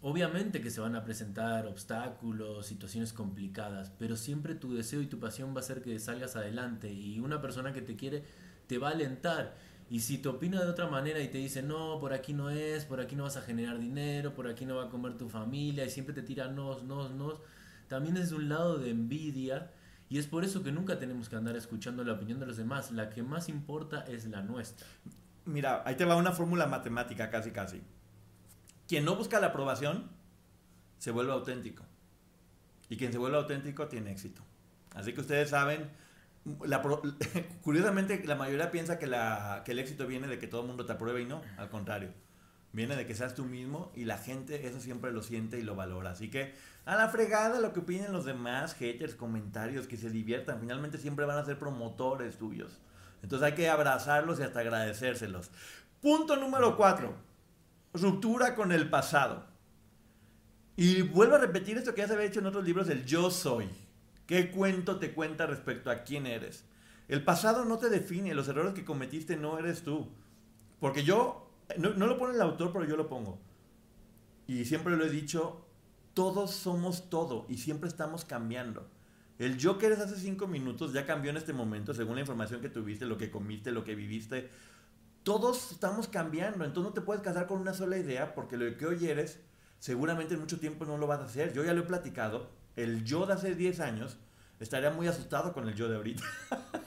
[0.00, 5.18] Obviamente que se van a presentar obstáculos, situaciones complicadas, pero siempre tu deseo y tu
[5.20, 8.24] pasión va a ser que salgas adelante y una persona que te quiere
[8.66, 9.54] te va a alentar.
[9.90, 12.86] Y si te opina de otra manera y te dice, no, por aquí no es,
[12.86, 15.84] por aquí no vas a generar dinero, por aquí no va a comer tu familia
[15.84, 17.40] y siempre te tira nos, nos, nos,
[17.94, 19.70] también es un lado de envidia
[20.08, 22.90] y es por eso que nunca tenemos que andar escuchando la opinión de los demás.
[22.90, 24.84] La que más importa es la nuestra.
[25.44, 27.84] Mira, ahí te va una fórmula matemática casi casi.
[28.88, 30.10] Quien no busca la aprobación
[30.98, 31.84] se vuelve auténtico.
[32.88, 34.42] Y quien se vuelve auténtico tiene éxito.
[34.96, 35.88] Así que ustedes saben,
[37.62, 39.08] curiosamente la mayoría piensa que,
[39.64, 42.10] que el éxito viene de que todo el mundo te apruebe y no, al contrario.
[42.74, 45.74] Viene de que seas tú mismo y la gente eso siempre lo siente y lo
[45.74, 46.10] valora.
[46.10, 50.60] Así que a la fregada lo que opinen los demás, haters, comentarios, que se diviertan.
[50.60, 52.80] Finalmente siempre van a ser promotores tuyos.
[53.22, 55.50] Entonces hay que abrazarlos y hasta agradecérselos.
[56.02, 57.14] Punto número cuatro
[57.94, 59.44] ruptura con el pasado.
[60.76, 63.30] Y vuelvo a repetir esto que ya se había hecho en otros libros, el yo
[63.30, 63.68] soy.
[64.26, 66.64] ¿Qué cuento te cuenta respecto a quién eres?
[67.06, 70.08] El pasado no te define, los errores que cometiste no eres tú.
[70.80, 71.43] Porque yo,
[71.78, 73.38] no, lo pone el autor, pero yo lo pongo.
[74.46, 75.64] Y siempre lo he dicho,
[76.12, 78.86] todos somos todo y siempre estamos cambiando.
[79.38, 82.60] El yo que eres hace cinco minutos ya cambió en este momento, según la información
[82.60, 84.48] que tuviste, lo que comiste, lo que viviste,
[85.24, 88.86] todos estamos cambiando, entonces no te puedes casar con una sola idea porque lo que
[88.86, 89.40] hoy eres,
[89.78, 91.52] seguramente en mucho tiempo no lo vas a hacer.
[91.52, 94.18] Yo ya lo he platicado, el yo de hace 10 años
[94.60, 96.22] estaría muy asustado con el yo de ahorita.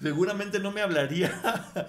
[0.00, 1.32] seguramente no me hablaría,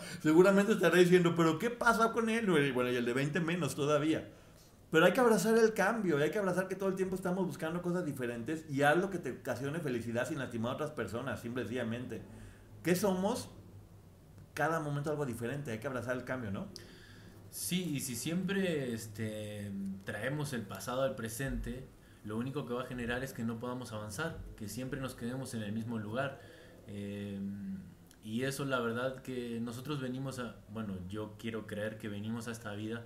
[0.21, 2.49] seguramente estaría diciendo, pero ¿qué pasa con él?
[2.73, 4.29] Bueno, y el de 20 menos todavía.
[4.89, 7.81] Pero hay que abrazar el cambio, hay que abrazar que todo el tiempo estamos buscando
[7.81, 12.21] cosas diferentes y haz lo que te ocasione felicidad sin lastimar a otras personas, simplemente.
[12.83, 13.49] ¿Qué somos?
[14.57, 16.67] cada momento algo diferente, hay que abrazar el cambio, ¿no?
[17.51, 19.71] Sí, y si siempre este,
[20.03, 21.87] traemos el pasado al presente,
[22.23, 25.53] lo único que va a generar es que no podamos avanzar, que siempre nos quedemos
[25.53, 26.41] en el mismo lugar.
[26.87, 27.39] Eh,
[28.23, 32.51] y eso la verdad que nosotros venimos a, bueno, yo quiero creer que venimos a
[32.51, 33.03] esta vida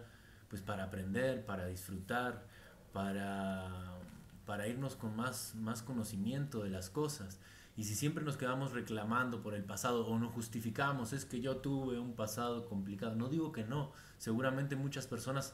[0.50, 2.46] pues para aprender, para disfrutar,
[2.92, 4.00] para,
[4.46, 7.40] para irnos con más, más conocimiento de las cosas.
[7.78, 11.58] Y si siempre nos quedamos reclamando por el pasado o nos justificamos, es que yo
[11.58, 13.16] tuve un pasado complicado.
[13.16, 15.54] No digo que no, seguramente muchas personas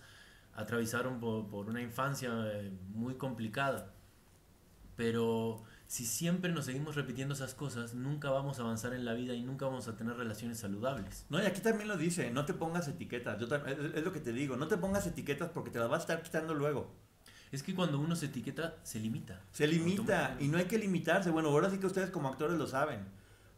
[0.55, 3.93] atravesaron por, por una infancia eh, muy complicada,
[4.95, 9.33] pero si siempre nos seguimos repitiendo esas cosas, nunca vamos a avanzar en la vida
[9.33, 11.25] y nunca vamos a tener relaciones saludables.
[11.29, 13.39] No, y aquí también lo dice, no te pongas etiquetas.
[13.39, 15.99] Yo es, es lo que te digo, no te pongas etiquetas porque te las vas
[15.99, 16.93] a estar quitando luego.
[17.51, 19.41] Es que cuando uno se etiqueta, se limita.
[19.51, 21.29] Se limita y no hay que limitarse.
[21.29, 23.05] Bueno, ahora sí que ustedes como actores lo saben.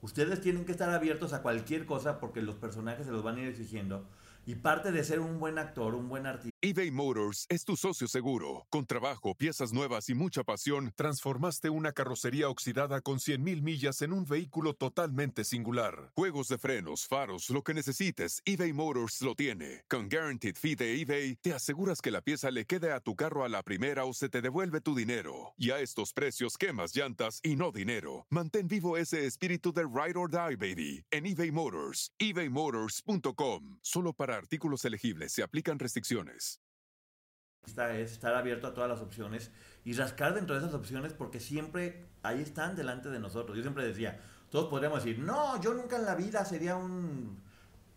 [0.01, 3.41] Ustedes tienen que estar abiertos a cualquier cosa porque los personajes se los van a
[3.41, 4.05] ir exigiendo.
[4.49, 6.57] Y parte de ser un buen actor, un buen artista.
[6.59, 8.65] eBay Motors es tu socio seguro.
[8.71, 14.11] Con trabajo, piezas nuevas y mucha pasión, transformaste una carrocería oxidada con 100.000 millas en
[14.11, 16.11] un vehículo totalmente singular.
[16.15, 19.83] Juegos de frenos, faros, lo que necesites, eBay Motors lo tiene.
[19.87, 23.45] Con Guaranteed Fee de eBay, te aseguras que la pieza le quede a tu carro
[23.45, 25.53] a la primera o se te devuelve tu dinero.
[25.59, 28.25] Y a estos precios, quemas llantas y no dinero.
[28.31, 32.11] Mantén vivo ese espíritu de Ride or Die, baby, en eBay Motors.
[32.17, 33.77] ebaymotors.com.
[33.83, 36.61] Solo para artículos elegibles se aplican restricciones.
[37.65, 39.51] Es estar abierto a todas las opciones
[39.83, 43.55] y rascar dentro de esas opciones porque siempre ahí están delante de nosotros.
[43.55, 47.37] Yo siempre decía, todos podríamos decir, no, yo nunca en la vida sería un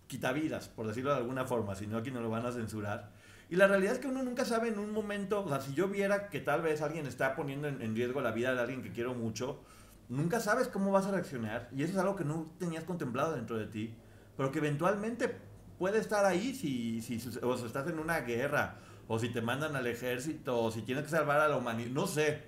[0.08, 3.12] quitavidas, por decirlo de alguna forma, si no aquí no lo van a censurar.
[3.48, 5.88] Y la realidad es que uno nunca sabe en un momento, o sea, si yo
[5.88, 8.92] viera que tal vez alguien está poniendo en, en riesgo la vida de alguien que
[8.92, 9.62] quiero mucho,
[10.08, 13.56] nunca sabes cómo vas a reaccionar y eso es algo que no tenías contemplado dentro
[13.56, 13.94] de ti,
[14.36, 15.38] pero que eventualmente
[15.82, 18.76] puede estar ahí si, si, o estás en una guerra,
[19.08, 22.06] o si te mandan al ejército, o si tienes que salvar a la humanidad, no
[22.06, 22.42] sé.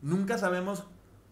[0.00, 0.84] Nunca sabemos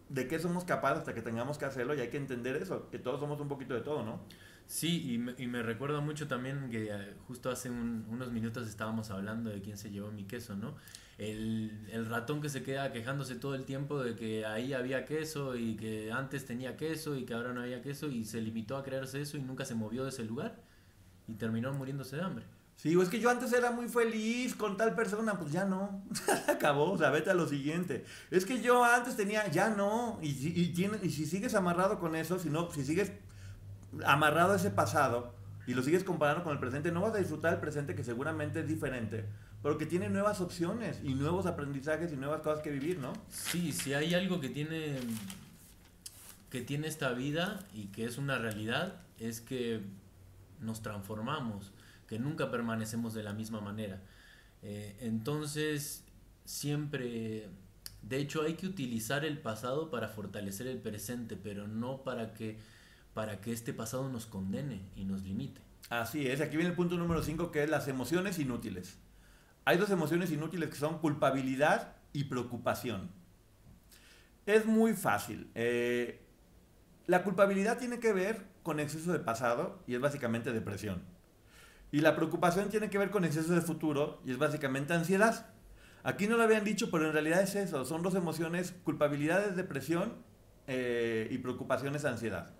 [0.09, 2.99] de qué somos capaces hasta que tengamos que hacerlo y hay que entender eso, que
[2.99, 4.19] todos somos un poquito de todo, ¿no?
[4.65, 8.67] Sí, y me, y me recuerda mucho también que eh, justo hace un- unos minutos
[8.67, 10.75] estábamos hablando de quién se llevó mi queso, ¿no?
[11.17, 15.55] El, el ratón que se queda quejándose todo el tiempo de que ahí había queso
[15.55, 18.83] y que antes tenía queso y que ahora no había queso y se limitó a
[18.83, 20.66] creerse eso y nunca se movió de ese lugar
[21.27, 22.45] y terminó muriéndose de hambre.
[22.75, 26.03] Sí, o es que yo antes era muy feliz con tal persona, pues ya no,
[26.47, 28.05] acabó, o sea, vete a lo siguiente.
[28.29, 31.99] Es que yo antes tenía, ya no, y, si- y, tiene- y si sigues amarrado
[31.99, 33.11] con eso, si no, si sigues
[34.05, 35.33] amarrado a ese pasado
[35.65, 38.59] y lo sigues comparando con el presente, no vas a disfrutar el presente que seguramente
[38.59, 39.25] es diferente,
[39.63, 43.11] pero que tiene nuevas opciones y nuevos aprendizajes y nuevas cosas que vivir, ¿no?
[43.29, 44.97] Sí, si hay algo que tiene
[46.51, 49.81] que tiene esta vida y que es una realidad es que
[50.59, 51.71] nos transformamos,
[52.07, 54.01] que nunca permanecemos de la misma manera.
[54.61, 56.03] Eh, entonces,
[56.45, 57.49] siempre,
[58.01, 62.57] de hecho, hay que utilizar el pasado para fortalecer el presente, pero no para que
[63.13, 65.59] para que este pasado nos condene y nos limite.
[65.89, 68.99] Así es, aquí viene el punto número 5 que es las emociones inútiles.
[69.65, 73.09] Hay dos emociones inútiles que son culpabilidad y preocupación.
[74.45, 75.49] Es muy fácil.
[75.55, 76.21] eh,
[77.07, 81.01] la culpabilidad tiene que ver con exceso de pasado y es básicamente depresión.
[81.89, 85.53] Y la preocupación tiene que ver con exceso de futuro y es básicamente ansiedad.
[86.03, 87.85] Aquí no lo habían dicho, pero en realidad es eso.
[87.85, 90.15] Son dos emociones, culpabilidad es depresión
[90.67, 92.51] eh, y preocupación es ansiedad.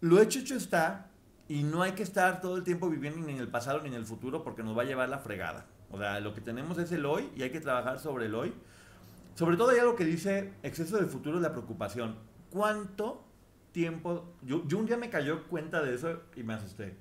[0.00, 1.10] Lo hecho hecho está
[1.46, 3.94] y no hay que estar todo el tiempo viviendo ni en el pasado ni en
[3.94, 5.66] el futuro porque nos va a llevar la fregada.
[5.90, 8.54] O sea, lo que tenemos es el hoy y hay que trabajar sobre el hoy.
[9.34, 12.16] Sobre todo hay algo que dice exceso de futuro es la preocupación.
[12.48, 13.27] ¿Cuánto
[13.72, 14.34] tiempo?
[14.42, 16.96] Yo, yo un día me cayó cuenta de eso y me asusté.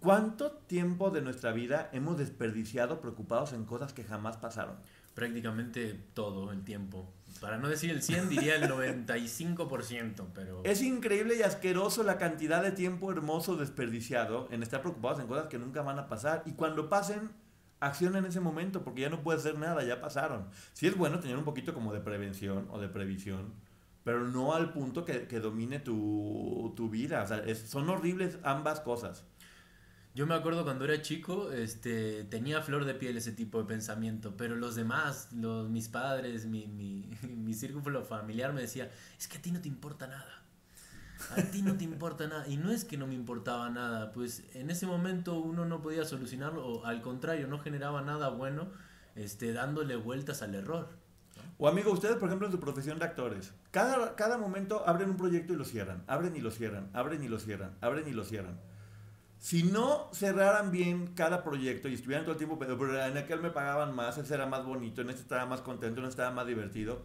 [0.00, 4.76] ¿Cuánto tiempo de nuestra vida hemos desperdiciado preocupados en cosas que jamás pasaron?
[5.14, 7.12] Prácticamente todo el tiempo.
[7.40, 10.62] Para no decir el 100, diría el 95%, pero...
[10.64, 15.48] Es increíble y asqueroso la cantidad de tiempo hermoso desperdiciado en estar preocupados en cosas
[15.48, 16.44] que nunca van a pasar.
[16.46, 17.30] Y cuando pasen,
[17.80, 20.48] acciona en ese momento, porque ya no puede hacer nada, ya pasaron.
[20.74, 23.52] Sí es bueno tener un poquito como de prevención o de previsión,
[24.08, 27.22] pero no al punto que, que domine tu, tu vida.
[27.24, 29.24] O sea, es- son horribles ambas cosas.
[30.14, 34.36] Yo me acuerdo cuando era chico, este, tenía flor de piel ese tipo de pensamiento,
[34.36, 39.38] pero los demás, los, mis padres, mi, mi, mi círculo familiar me decía, es que
[39.38, 40.42] a ti no te importa nada.
[41.36, 42.48] A ti no te importa nada.
[42.48, 46.04] Y no es que no me importaba nada, pues en ese momento uno no podía
[46.04, 48.68] solucionarlo, o al contrario, no generaba nada bueno
[49.16, 50.97] este, dándole vueltas al error.
[51.60, 55.16] O amigo, ustedes, por ejemplo, en su profesión de actores, cada, cada momento abren un
[55.16, 58.24] proyecto y lo cierran, abren y lo cierran, abren y lo cierran, abren y lo
[58.24, 58.60] cierran.
[59.38, 63.50] Si no cerraran bien cada proyecto y estuvieran todo el tiempo, pero en aquel me
[63.50, 66.46] pagaban más, ese era más bonito, en este estaba más contento, en este estaba más
[66.46, 67.02] divertido,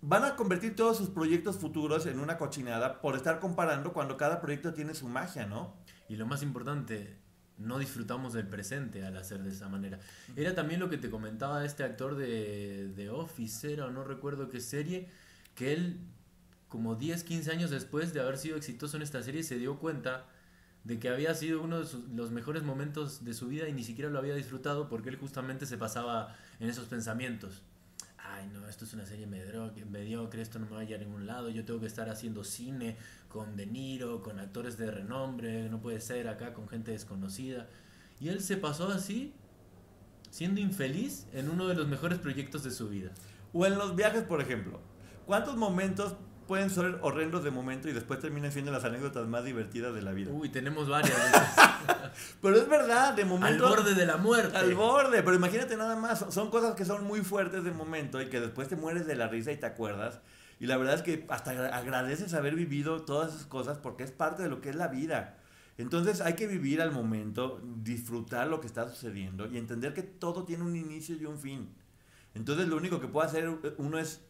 [0.00, 4.40] van a convertir todos sus proyectos futuros en una cochinada por estar comparando cuando cada
[4.40, 5.76] proyecto tiene su magia, ¿no?
[6.08, 7.16] Y lo más importante,
[7.58, 9.98] no disfrutamos del presente al hacer de esa manera.
[10.36, 14.48] Era también lo que te comentaba este actor de, de Office, era, o no recuerdo
[14.48, 15.08] qué serie,
[15.54, 16.00] que él
[16.68, 20.26] como 10, 15 años después de haber sido exitoso en esta serie, se dio cuenta
[20.84, 24.10] de que había sido uno de los mejores momentos de su vida y ni siquiera
[24.10, 27.62] lo había disfrutado porque él justamente se pasaba en esos pensamientos.
[28.30, 31.26] Ay, no, esto es una serie mediocre, esto no me va a ir a ningún
[31.26, 32.96] lado, yo tengo que estar haciendo cine
[33.28, 37.68] con De Niro, con actores de renombre, no puede ser acá con gente desconocida.
[38.20, 39.32] Y él se pasó así,
[40.30, 43.12] siendo infeliz en uno de los mejores proyectos de su vida.
[43.52, 44.80] O en los viajes, por ejemplo.
[45.26, 46.14] ¿Cuántos momentos
[46.48, 50.12] pueden ser horrendos de momento y después terminan siendo las anécdotas más divertidas de la
[50.12, 50.32] vida?
[50.32, 51.14] Uy, tenemos varias.
[52.42, 53.66] pero es verdad, de momento.
[53.66, 54.56] Al borde de la muerte.
[54.56, 56.26] Al borde, pero imagínate nada más.
[56.30, 59.28] Son cosas que son muy fuertes de momento y que después te mueres de la
[59.28, 60.20] risa y te acuerdas.
[60.58, 64.42] Y la verdad es que hasta agradeces haber vivido todas esas cosas porque es parte
[64.42, 65.36] de lo que es la vida.
[65.76, 70.44] Entonces hay que vivir al momento, disfrutar lo que está sucediendo y entender que todo
[70.44, 71.72] tiene un inicio y un fin.
[72.34, 74.22] Entonces lo único que puede hacer uno es,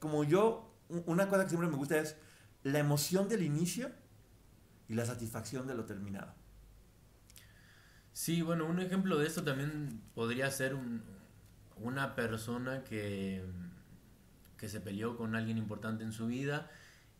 [0.00, 0.69] como yo,
[1.06, 2.16] una cosa que siempre me gusta es
[2.62, 3.90] la emoción del inicio
[4.88, 6.34] y la satisfacción de lo terminado.
[8.12, 10.76] Sí, bueno, un ejemplo de esto también podría ser
[11.76, 13.44] una persona que,
[14.56, 16.70] que se peleó con alguien importante en su vida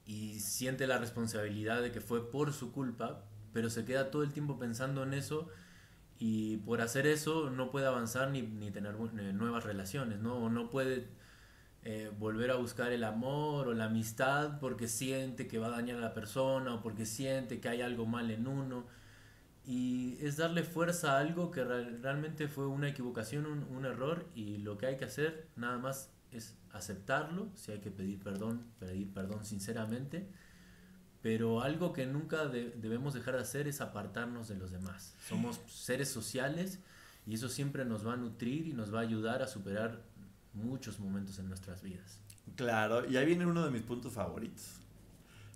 [0.04, 4.32] y siente la responsabilidad de que fue por su culpa, pero se queda todo el
[4.32, 5.48] tiempo pensando en eso
[6.18, 10.50] y por hacer eso no puede avanzar ni, ni tener nuevas relaciones, ¿no?
[10.50, 11.08] no puede
[11.84, 15.96] eh, volver a buscar el amor o la amistad porque siente que va a dañar
[15.98, 18.86] a la persona o porque siente que hay algo mal en uno.
[19.64, 24.58] Y es darle fuerza a algo que realmente fue una equivocación, un, un error y
[24.58, 29.12] lo que hay que hacer nada más es aceptarlo, si hay que pedir perdón, pedir
[29.12, 30.28] perdón sinceramente
[31.22, 35.14] pero algo que nunca debemos dejar de hacer es apartarnos de los demás.
[35.28, 36.78] Somos seres sociales
[37.26, 40.00] y eso siempre nos va a nutrir y nos va a ayudar a superar
[40.54, 42.20] muchos momentos en nuestras vidas.
[42.56, 44.80] Claro, y ahí viene uno de mis puntos favoritos.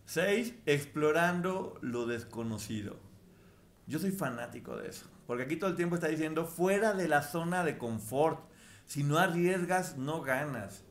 [0.07, 2.97] Seis, explorando lo desconocido.
[3.87, 7.23] Yo soy fanático de eso, porque aquí todo el tiempo está diciendo fuera de la
[7.23, 8.41] zona de confort.
[8.87, 10.85] Si no arriesgas, no ganas.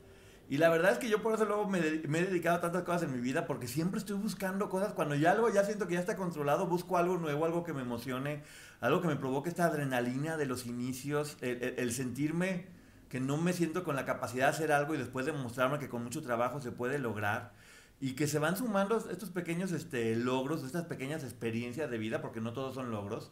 [0.50, 2.84] Y la verdad es que yo por eso luego me, me, he dedicado a tantas
[2.84, 4.94] cosas en mi vida, porque siempre estoy buscando cosas.
[4.94, 7.82] Cuando ya algo ya siento que ya está controlado, busco algo nuevo, algo que me
[7.82, 8.44] emocione,
[8.82, 12.68] algo que me provoque esta adrenalina de los inicios, el, sentirme
[13.14, 16.04] que no me siento con la capacidad de hacer algo y después demostrarme que con
[16.04, 17.54] mucho trabajo se puede lograr.
[18.00, 22.42] Y que se van sumando estos pequeños este, logros, estas pequeñas experiencias de vida, porque
[22.42, 23.32] no todos son logros.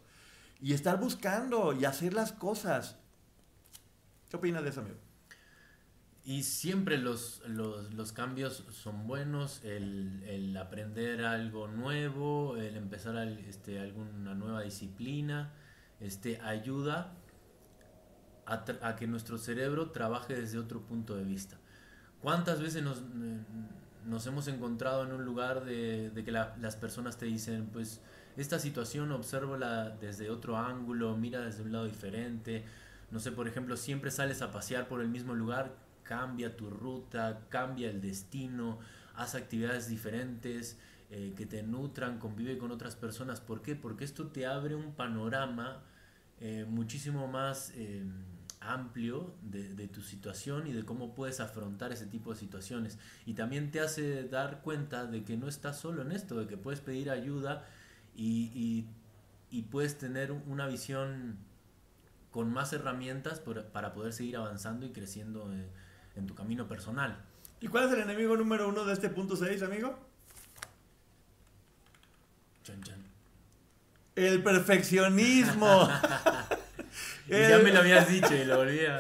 [0.62, 3.00] Y estar buscando y hacer las cosas.
[4.30, 4.98] ¿Qué opinas de eso, amigo?
[6.26, 14.36] Y siempre los, los, cambios son buenos, el, aprender algo nuevo, el empezar este, alguna
[14.36, 15.54] nueva disciplina,
[16.00, 17.15] este, ayuda
[18.52, 21.58] a, que nuestro cerebro trabaje desde otro punto de vista.
[22.22, 23.02] ¿Cuántas veces nos,
[24.06, 28.02] nos hemos encontrado en un lugar de, que las personas te dicen, pues
[28.38, 32.64] esta situación observola desde otro ángulo, mira desde un lado diferente?
[33.10, 37.42] No sé, por ejemplo, siempre sales a pasear por el mismo lugar, cambia tu ruta,
[37.50, 38.80] cambia el destino,
[39.16, 40.78] haz actividades diferentes
[41.10, 43.42] eh, que te nutran, convive con otras personas.
[43.42, 43.76] ¿Por qué?
[43.76, 45.82] Porque esto te abre un panorama
[46.40, 48.04] eh, muchísimo más eh,
[48.62, 53.00] amplio de, de, tu situación y de cómo puedes afrontar ese tipo de situaciones.
[53.26, 56.58] Y también te hace dar cuenta de que no estás solo en esto, de que
[56.58, 57.65] puedes pedir ayuda
[58.15, 58.88] y, y,
[59.50, 61.38] y puedes tener una visión
[62.30, 65.52] con más herramientas para poder seguir avanzando y creciendo
[66.15, 67.17] en tu camino personal.
[67.62, 69.95] ¿Y cuál es el enemigo número uno de este punto 6, amigo?
[72.63, 73.04] Chan, chan.
[74.15, 75.88] El perfeccionismo.
[77.32, 79.00] Ya me lo habías dicho y lo olvidé.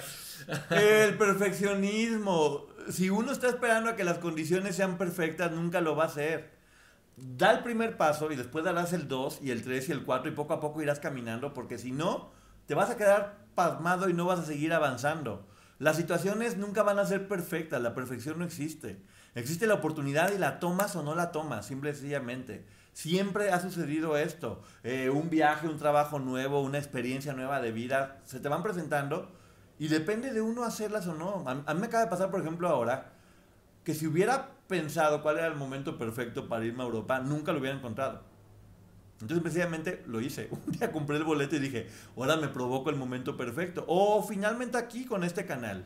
[0.69, 2.67] el perfeccionismo.
[2.89, 6.51] Si uno está esperando a que las condiciones sean perfectas, nunca lo va a hacer.
[7.17, 10.31] Da el primer paso y después darás el 2 y el 3 y el 4
[10.31, 12.31] y poco a poco irás caminando porque si no,
[12.65, 15.47] te vas a quedar pasmado y no vas a seguir avanzando.
[15.77, 19.01] Las situaciones nunca van a ser perfectas, la perfección no existe.
[19.35, 22.65] Existe la oportunidad y la tomas o no la tomas, simple y sencillamente.
[22.93, 24.61] Siempre ha sucedido esto.
[24.83, 29.29] Eh, un viaje, un trabajo nuevo, una experiencia nueva de vida, se te van presentando
[29.79, 31.43] y depende de uno hacerlas o no.
[31.47, 33.13] A, mí me acaba de pasar, por ejemplo, ahora,
[33.83, 37.59] que si hubiera pensado cuál era el momento perfecto para irme a Europa, nunca lo
[37.59, 38.21] hubiera encontrado.
[39.21, 40.49] Entonces, precisamente lo hice.
[40.67, 41.87] Un día compré el boleto y dije,
[42.17, 43.85] ahora me provoco el momento perfecto.
[43.87, 45.85] O finalmente aquí con este canal.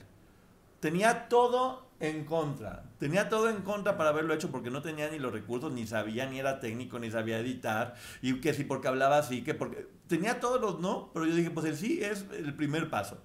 [0.80, 2.83] Tenía todo en contra.
[2.99, 6.25] Tenía todo en contra para haberlo hecho porque no tenía ni los recursos, ni sabía,
[6.25, 7.95] ni era técnico, ni sabía editar.
[8.21, 9.87] Y que sí, porque hablaba así, que porque...
[10.07, 13.23] Tenía todos los no, pero yo dije, pues el sí es el primer paso.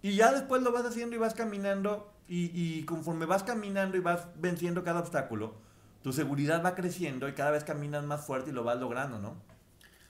[0.00, 2.10] Y ya después lo vas haciendo y vas caminando.
[2.26, 5.56] Y, y conforme vas caminando y vas venciendo cada obstáculo,
[6.02, 9.36] tu seguridad va creciendo y cada vez caminas más fuerte y lo vas logrando, ¿no?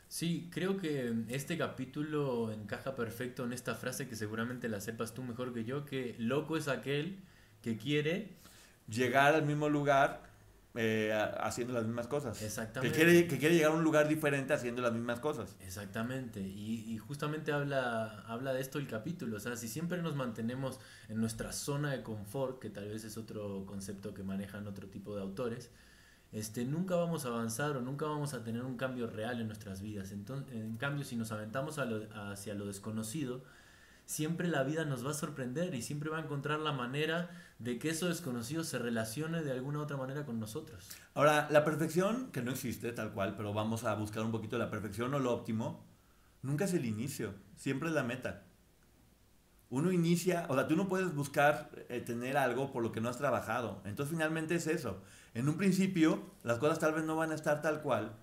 [0.07, 5.23] Sí, creo que este capítulo encaja perfecto en esta frase que seguramente la sepas tú
[5.23, 7.21] mejor que yo, que loco es aquel
[7.63, 8.29] que quiere
[8.89, 10.31] llegar al mismo lugar
[10.77, 12.41] eh, haciendo las mismas cosas.
[12.43, 12.97] Exactamente.
[12.97, 15.57] Que quiere, que quiere llegar a un lugar diferente haciendo las mismas cosas.
[15.61, 16.41] Exactamente.
[16.41, 19.37] Y, y, justamente habla, habla de esto el capítulo.
[19.37, 23.17] O sea, si siempre nos mantenemos en nuestra zona de confort, que tal vez es
[23.17, 25.71] otro concepto que manejan otro tipo de autores,
[26.31, 29.83] este, nunca vamos a avanzar o nunca vamos a tener un cambio real en nuestras
[29.83, 30.13] vidas.
[30.13, 33.43] Entonces, en cambio, si nos aventamos a lo, hacia lo desconocido,
[34.07, 37.31] siempre la vida nos va a sorprender y siempre va a encontrar la manera
[37.61, 40.89] de que eso desconocido se relacione de alguna otra manera con nosotros.
[41.15, 44.71] Ahora, la perfección, que no existe tal cual, pero vamos a buscar un poquito la
[44.71, 45.85] perfección o lo óptimo,
[46.43, 48.45] nunca es el inicio, siempre es la meta.
[49.69, 53.11] Uno inicia, o sea, tú no puedes buscar eh, tener algo por lo que no
[53.11, 53.83] has trabajado.
[53.85, 55.03] Entonces finalmente es eso.
[55.35, 58.17] En un principio, las cosas tal vez no van a estar tal cual,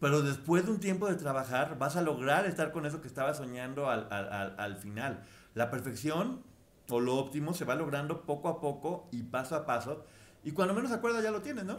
[0.00, 3.36] pero después de un tiempo de trabajar vas a lograr estar con eso que estabas
[3.36, 5.22] soñando al, al, al, final.
[5.54, 6.42] La perfección
[6.88, 10.04] o lo óptimo se va logrando poco a poco y paso a paso.
[10.42, 11.78] Y cuando menos acuerdas ya lo tienes, ¿no?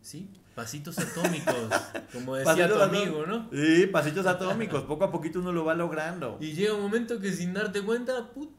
[0.00, 1.54] Sí, pasitos atómicos,
[2.12, 3.48] como decía tu amigo, ¿no?
[3.52, 6.38] Sí, pasitos atómicos, poco a poquito uno lo va logrando.
[6.40, 8.50] Y llega un momento que sin darte cuenta, put,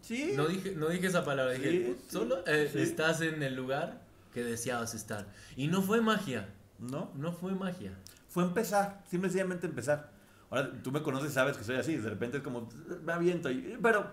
[0.00, 0.32] sí.
[0.34, 3.54] no dije, no dije esa palabra, dije, Sí, put, sí, solo eh, estás en el
[3.54, 4.00] lugar
[4.32, 5.26] que deseabas estar.
[5.56, 7.12] Y no fue magia, ¿No?
[7.14, 7.92] no fue magia.
[8.28, 10.10] Fue empezar, simple y sencillamente empezar.
[10.48, 12.68] Ahora, tú me conoces, sabes que soy así, de repente es como,
[13.04, 14.10] me aviento, y, pero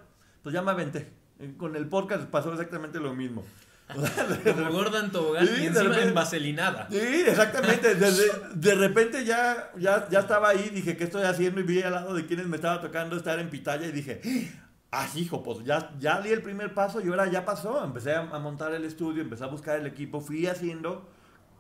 [0.48, 1.12] pues ya me aventé.
[1.58, 3.44] Con el podcast pasó exactamente lo mismo.
[4.46, 6.88] Como Gordon Tobogán Sí, y de encima repente- en vaselinada.
[6.90, 7.96] Sí, exactamente.
[7.96, 11.60] De, de- de repente ya, ya, ya estaba ahí, dije, ¿qué estoy haciendo?
[11.60, 14.22] Y vi al lado de quienes me estaba tocando estar en pitaya y dije,
[14.92, 17.84] ah, hijo, pues ya, ya di el primer paso y ahora ya pasó.
[17.84, 21.10] Empecé a, a montar el estudio, empecé a buscar el equipo, fui haciendo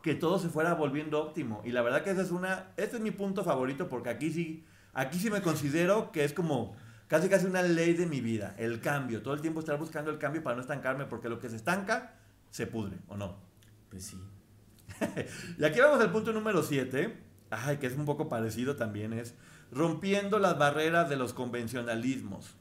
[0.02, 1.62] que todo se fuera volviendo óptimo.
[1.66, 4.64] Y la verdad que esa es una, este es mi punto favorito porque aquí sí,
[4.94, 6.76] aquí sí me considero que es como
[7.08, 9.22] casi casi una ley de mi vida, el cambio.
[9.22, 12.16] Todo el tiempo estar buscando el cambio para no estancarme porque lo que se estanca
[12.50, 13.38] se pudre, ¿o no?
[13.90, 14.22] Pues sí.
[15.58, 17.16] Y aquí vamos al punto número 7,
[17.50, 19.36] ay, que es un poco parecido también, es
[19.72, 22.56] rompiendo las barreras de los convencionalismos.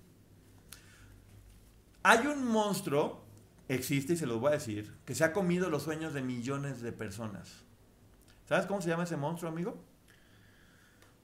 [2.02, 3.24] Hay un monstruo,
[3.68, 6.80] existe y se los voy a decir, que se ha comido los sueños de millones
[6.80, 7.64] de personas.
[8.48, 9.82] ¿Sabes cómo se llama ese monstruo, amigo?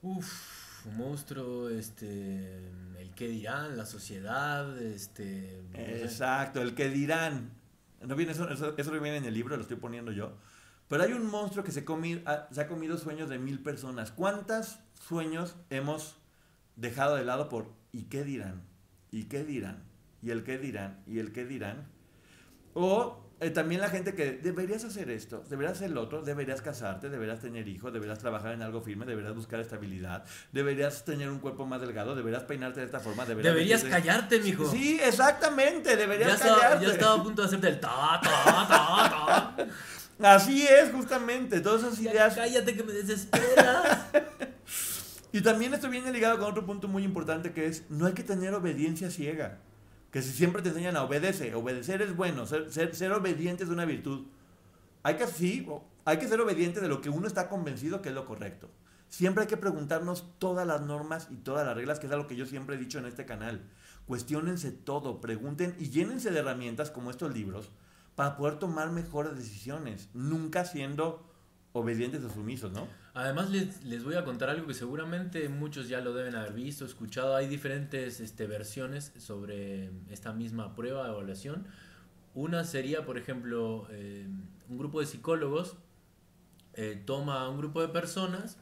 [0.03, 2.59] Uf, un monstruo, este,
[2.99, 5.61] el que dirán, la sociedad, este.
[5.75, 7.51] Exacto, el que dirán.
[8.07, 10.37] No viene eso, eso, eso viene en el libro, lo estoy poniendo yo.
[10.89, 14.11] Pero hay un monstruo que se, comi- ha- se ha comido sueños de mil personas.
[14.11, 16.17] ¿Cuántos sueños hemos
[16.77, 18.63] dejado de lado por ¿y qué dirán?
[19.11, 19.85] ¿Y qué dirán?
[20.23, 21.03] ¿Y el qué dirán?
[21.07, 21.87] ¿Y el qué dirán?
[22.75, 27.11] O eh, también la gente que deberías hacer esto, deberías hacer lo otro, deberías casarte,
[27.11, 31.67] deberías tener hijos, deberías trabajar en algo firme, deberías buscar estabilidad, deberías tener un cuerpo
[31.67, 33.55] más delgado, deberías peinarte de esta forma, deberías...
[33.55, 34.71] Deberías vestirte- callarte, mijo.
[34.71, 36.87] Sí, exactamente, ya deberías estaba, callarte.
[36.87, 40.35] ya estaba a punto de hacerte el ta, ta, ta, ta.
[40.35, 42.35] Así es, justamente, todas esas Ya ideas.
[42.35, 44.07] cállate que me desesperas.
[45.35, 48.23] Y también esto viene ligado con otro punto muy importante que es, no hay que
[48.23, 49.61] tener obediencia ciega.
[50.13, 53.71] Que si siempre te enseñan a obedecer, obedecer es bueno, ser, ser, ser obediente es
[53.71, 54.27] una virtud.
[55.03, 55.67] Hay que, sí,
[56.05, 58.71] hay que ser obediente de lo que uno está convencido que es lo correcto.
[59.09, 62.37] Siempre hay que preguntarnos todas las normas y todas las reglas, que es algo que
[62.37, 63.63] yo siempre he dicho en este canal.
[64.07, 67.71] Cuestiónense todo, pregunten y llénense de herramientas como estos libros
[68.15, 71.27] para poder tomar mejores decisiones, nunca siendo
[71.73, 72.87] obedientes o sumisos, ¿no?
[73.15, 76.87] Además les, les voy a contar algo que seguramente muchos ya lo deben haber visto,
[76.87, 77.37] escuchado.
[77.37, 81.67] Hay diferentes este, versiones sobre esta misma prueba de evaluación.
[82.35, 84.27] Una sería, por ejemplo, eh,
[84.69, 85.77] un grupo de psicólogos
[86.75, 88.57] eh, toma a un grupo de personas,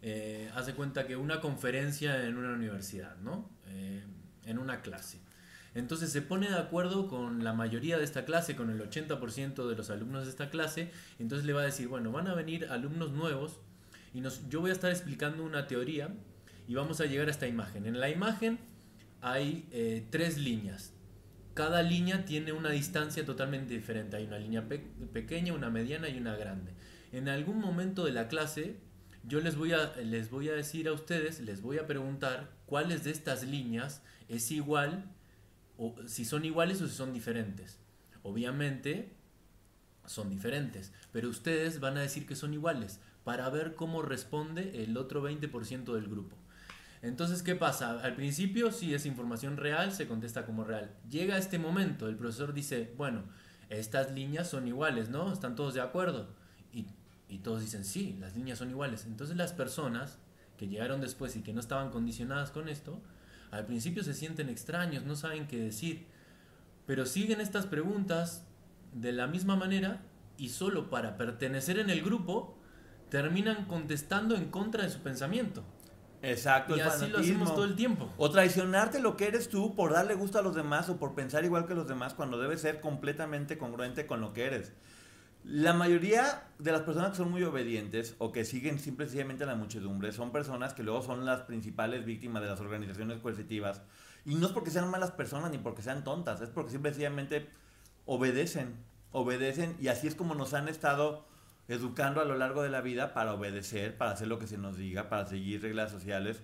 [0.00, 3.50] eh, hace cuenta que una conferencia en una universidad, ¿no?
[3.68, 4.02] Eh,
[4.46, 5.20] en una clase.
[5.74, 9.76] Entonces se pone de acuerdo con la mayoría de esta clase, con el 80% de
[9.76, 13.12] los alumnos de esta clase, entonces le va a decir, bueno, van a venir alumnos
[13.12, 13.60] nuevos
[14.12, 16.08] y nos, yo voy a estar explicando una teoría
[16.68, 17.86] y vamos a llegar a esta imagen.
[17.86, 18.58] En la imagen
[19.20, 20.92] hay eh, tres líneas.
[21.54, 24.16] Cada línea tiene una distancia totalmente diferente.
[24.16, 26.72] Hay una línea pe- pequeña, una mediana y una grande.
[27.12, 28.76] En algún momento de la clase
[29.24, 33.04] yo les voy, a, les voy a decir a ustedes, les voy a preguntar cuáles
[33.04, 35.04] de estas líneas es igual,
[35.76, 37.78] o si son iguales o si son diferentes.
[38.22, 39.12] Obviamente
[40.06, 43.00] son diferentes, pero ustedes van a decir que son iguales
[43.30, 46.34] para ver cómo responde el otro 20% del grupo.
[47.00, 48.00] Entonces, ¿qué pasa?
[48.00, 50.96] Al principio, si es información real, se contesta como real.
[51.08, 53.22] Llega este momento, el profesor dice, bueno,
[53.68, 55.32] estas líneas son iguales, ¿no?
[55.32, 56.26] Están todos de acuerdo.
[56.72, 56.86] Y,
[57.28, 59.06] y todos dicen, sí, las líneas son iguales.
[59.06, 60.18] Entonces las personas
[60.58, 63.00] que llegaron después y que no estaban condicionadas con esto,
[63.52, 66.08] al principio se sienten extraños, no saben qué decir,
[66.84, 68.44] pero siguen estas preguntas
[68.92, 70.02] de la misma manera
[70.36, 72.56] y solo para pertenecer en el grupo
[73.10, 75.62] terminan contestando en contra de su pensamiento.
[76.22, 78.12] Exacto, y así lo hacemos todo el tiempo.
[78.18, 81.44] O traicionarte lo que eres tú por darle gusto a los demás o por pensar
[81.44, 84.72] igual que los demás cuando debe ser completamente congruente con lo que eres.
[85.42, 89.54] La mayoría de las personas que son muy obedientes o que siguen simplemente a la
[89.54, 93.80] muchedumbre son personas que luego son las principales víctimas de las organizaciones coercitivas.
[94.26, 97.48] Y no es porque sean malas personas ni porque sean tontas, es porque simplemente
[98.04, 98.76] obedecen,
[99.12, 101.29] obedecen y así es como nos han estado
[101.70, 104.76] educando a lo largo de la vida para obedecer, para hacer lo que se nos
[104.76, 106.42] diga, para seguir reglas sociales,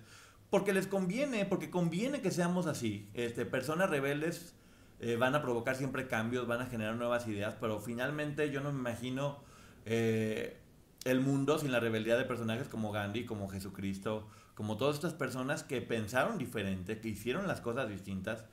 [0.49, 3.09] porque les conviene, porque conviene que seamos así.
[3.13, 4.55] Este, personas rebeldes
[5.01, 8.71] eh, van a provocar siempre cambios, van a generar nuevas ideas, pero finalmente yo no
[8.71, 9.43] me imagino
[9.85, 10.61] eh,
[11.03, 15.61] el mundo sin la rebeldía de personajes como Gandhi, como Jesucristo, como todas estas personas
[15.61, 18.45] que pensaron diferente, que hicieron las cosas distintas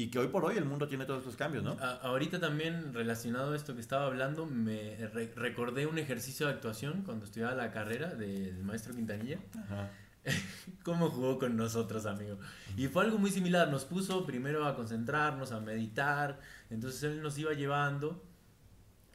[0.00, 1.76] y que hoy por hoy el mundo tiene todos estos cambios, ¿no?
[2.02, 4.96] ahorita también relacionado a esto que estaba hablando, me
[5.36, 9.38] recordé un ejercicio de actuación cuando estudiaba la carrera del maestro Quintanilla.
[9.64, 9.90] Ajá.
[10.82, 12.38] cómo jugó con nosotros, amigo.
[12.76, 13.68] Y fue algo muy similar.
[13.68, 16.40] Nos puso primero a concentrarnos, a meditar.
[16.70, 18.22] Entonces él nos iba llevando.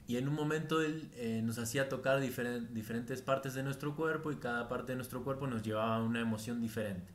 [0.07, 4.35] Y en un momento él eh, nos hacía tocar diferentes partes de nuestro cuerpo y
[4.35, 7.11] cada parte de nuestro cuerpo nos llevaba a una emoción diferente.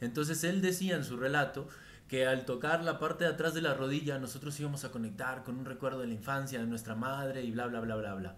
[0.00, 1.68] Entonces él decía en su relato
[2.08, 5.58] que al tocar la parte de atrás de la rodilla nosotros íbamos a conectar con
[5.58, 8.36] un recuerdo de la infancia de nuestra madre y bla, bla, bla, bla, bla.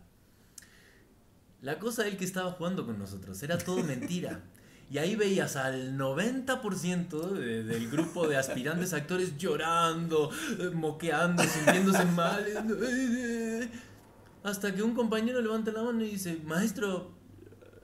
[1.63, 4.41] La cosa él que estaba jugando con nosotros era todo mentira.
[4.89, 10.31] Y ahí veías al 90% del grupo de aspirantes actores llorando,
[10.75, 12.47] moqueando, sintiéndose mal.
[14.45, 17.11] Hasta que un compañero levanta la mano y dice, maestro,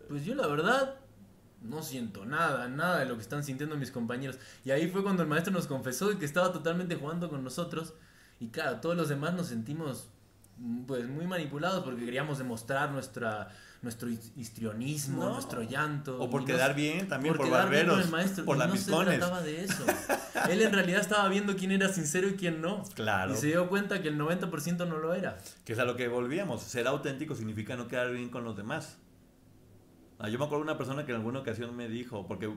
[0.08, 1.01] pues yo la verdad
[1.62, 4.38] no siento nada, nada de lo que están sintiendo mis compañeros.
[4.64, 7.94] Y ahí fue cuando el maestro nos confesó que estaba totalmente jugando con nosotros.
[8.40, 10.08] Y claro, todos los demás nos sentimos
[10.86, 13.48] pues muy manipulados porque queríamos demostrar nuestra
[13.82, 16.20] nuestro histrionismo, nuestro llanto.
[16.20, 18.06] O por quedar bien, también por, barberos,
[18.44, 19.84] por la no se trataba de eso.
[20.50, 22.84] Él en realidad estaba viendo quién era sincero y quién no.
[22.94, 23.34] Claro.
[23.34, 25.36] Y se dio cuenta que el 90% no lo era.
[25.64, 26.62] Que es a lo que volvíamos.
[26.62, 28.98] Ser auténtico significa no quedar bien con los demás.
[30.22, 32.48] Ah, yo me acuerdo de una persona que en alguna ocasión me dijo, porque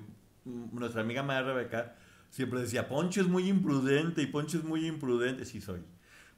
[0.45, 1.95] nuestra amiga María Rebeca
[2.29, 5.45] siempre decía, Poncho es muy imprudente y Poncho es muy imprudente.
[5.45, 5.81] Sí soy.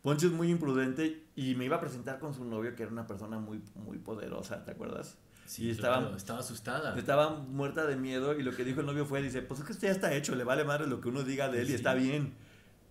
[0.01, 3.05] Poncho es muy imprudente y me iba a presentar con su novio que era una
[3.05, 5.17] persona muy, muy poderosa, ¿te acuerdas?
[5.45, 6.97] Sí, y estaba, estaba asustada.
[6.97, 9.73] Estaba muerta de miedo y lo que dijo el novio fue, dice, pues es que
[9.73, 11.93] esto ya está hecho, le vale madre lo que uno diga de él y está
[11.93, 12.35] bien.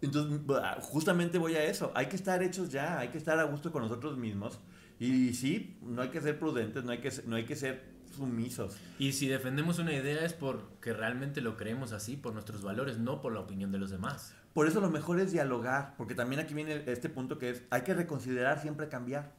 [0.02, 0.40] Entonces,
[0.82, 3.80] justamente voy a eso, hay que estar hechos ya, hay que estar a gusto con
[3.80, 4.60] nosotros mismos.
[4.98, 8.76] Y sí, no hay que ser prudentes, no hay que, no hay que ser sumisos.
[8.98, 13.20] Y si defendemos una idea es porque realmente lo creemos así, por nuestros valores, no
[13.20, 14.34] por la opinión de los demás.
[14.52, 17.82] Por eso lo mejor es dialogar, porque también aquí viene este punto que es, hay
[17.82, 19.34] que reconsiderar siempre cambiar.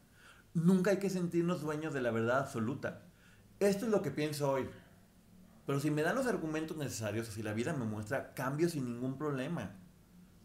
[0.53, 3.01] Nunca hay que sentirnos dueños de la verdad absoluta.
[3.59, 4.69] Esto es lo que pienso hoy.
[5.65, 9.17] Pero si me dan los argumentos necesarios, si la vida me muestra, cambio sin ningún
[9.17, 9.71] problema.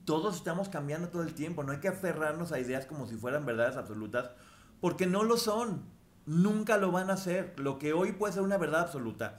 [0.05, 3.47] Todos estamos cambiando todo el tiempo, no hay que aferrarnos a ideas como si fueran
[3.47, 4.31] verdades absolutas,
[4.81, 5.85] porque no lo son.
[6.27, 7.55] Nunca lo van a hacer.
[7.59, 9.39] Lo que hoy puede ser una verdad absoluta.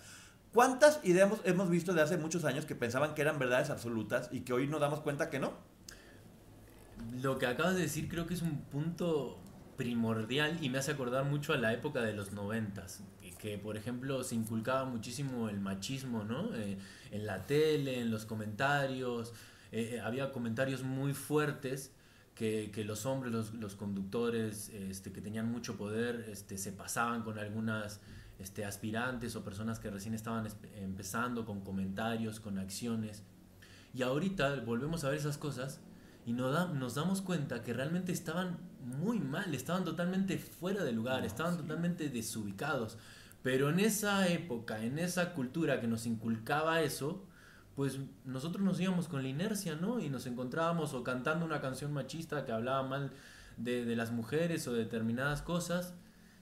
[0.54, 4.42] ¿Cuántas ideas hemos, visto de hace muchos años que pensaban que eran verdades absolutas y
[4.42, 5.54] que hoy nos damos cuenta que no?
[7.22, 9.40] Lo que acabas de decir creo que es un punto
[9.78, 13.02] primordial y me hace acordar mucho a la época de los noventas,
[13.40, 16.56] que por ejemplo se inculcaba muchísimo el machismo, ¿no?
[16.56, 16.78] Eh,
[17.12, 19.34] en la tele, en los comentarios,
[19.72, 21.92] eh, eh, había comentarios muy fuertes
[22.36, 27.22] que, que los hombres, los, los, conductores este, que tenían mucho poder, este, se pasaban
[27.22, 28.02] con algunas
[28.40, 33.24] este, aspirantes o personas que recién estaban empezando con comentarios, con acciones.
[33.94, 35.80] Y ahorita volvemos a ver esas cosas
[36.26, 40.92] y nos, da, nos damos cuenta que realmente estaban muy mal, estaban totalmente fuera de
[40.92, 42.98] lugar, estaban totalmente desubicados.
[43.44, 47.26] Pero en esa época, en esa cultura que nos inculcaba eso,
[47.76, 50.00] pues nosotros nos íbamos con la inercia, ¿no?
[50.00, 53.12] Y nos encontrábamos o cantando una canción machista que hablaba mal
[53.58, 55.94] de, las mujeres o de determinadas cosas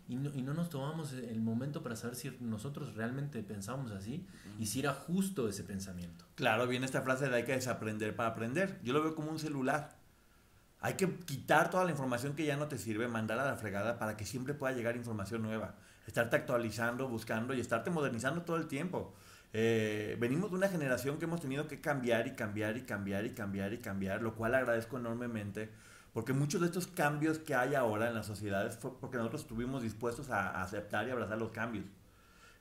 [0.08, 4.26] y no, y no, nos tomamos el momento para saber si nosotros realmente pensamos así
[4.60, 6.26] y si era justo ese pensamiento.
[6.36, 8.80] Claro, viene esta frase de hay que desaprender para aprender.
[8.84, 9.96] Yo lo veo como un celular.
[10.82, 14.00] Hay que quitar toda la información que ya no te sirve, mandar a la fregada
[14.00, 15.76] para que siempre pueda llegar información nueva.
[16.08, 19.14] Estarte actualizando, buscando y estarte modernizando todo el tiempo.
[19.54, 23.32] Eh, venimos de una generación que hemos tenido que cambiar y cambiar y cambiar y
[23.32, 25.70] cambiar y cambiar, lo cual agradezco enormemente
[26.14, 29.84] Porque muchos de estos cambios que hay ahora en las sociedades fue porque nosotros estuvimos
[29.84, 31.86] dispuestos a, aceptar y abrazar los cambios.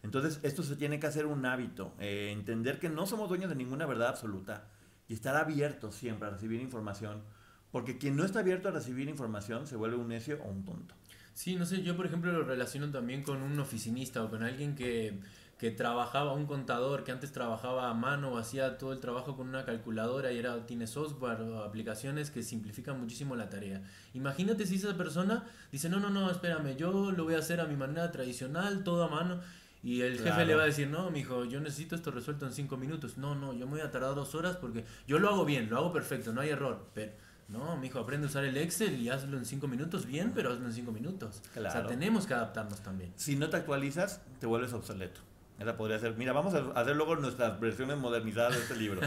[0.02, 3.56] Entonces, esto se tiene que hacer un hábito, eh, entender que no somos dueños de
[3.56, 4.64] ninguna verdad absoluta
[5.08, 7.22] y estar abiertos siempre a recibir información,
[7.70, 10.94] porque quien no está abierto a recibir información se vuelve un necio o un tonto.
[11.34, 14.74] Sí, no sé, yo por ejemplo lo relaciono también con un oficinista o con alguien
[14.74, 15.20] que
[15.60, 19.46] que trabajaba, un contador que antes trabajaba a mano o hacía todo el trabajo con
[19.46, 23.82] una calculadora y ahora tiene software o aplicaciones que simplifican muchísimo la tarea.
[24.14, 27.66] Imagínate si esa persona dice, no, no, no, espérame, yo lo voy a hacer a
[27.66, 29.38] mi manera tradicional, todo a mano.
[29.82, 32.78] Y el jefe le va a decir, no, mijo, yo necesito esto resuelto en cinco
[32.78, 33.18] minutos.
[33.18, 35.76] No, no, yo me voy a tardar dos horas porque yo lo hago bien, lo
[35.76, 36.86] hago perfecto, no hay error.
[36.94, 37.12] Pero,
[37.48, 40.64] no, mijo, aprende a usar el Excel y hazlo en cinco minutos bien, pero hazlo
[40.64, 41.42] en cinco minutos.
[41.54, 43.12] O sea, tenemos que adaptarnos también.
[43.16, 45.20] Si no te actualizas, te vuelves obsoleto.
[45.60, 46.16] Esa podría ser.
[46.16, 49.02] Mira, vamos a hacer luego nuestras versiones modernizadas de este libro.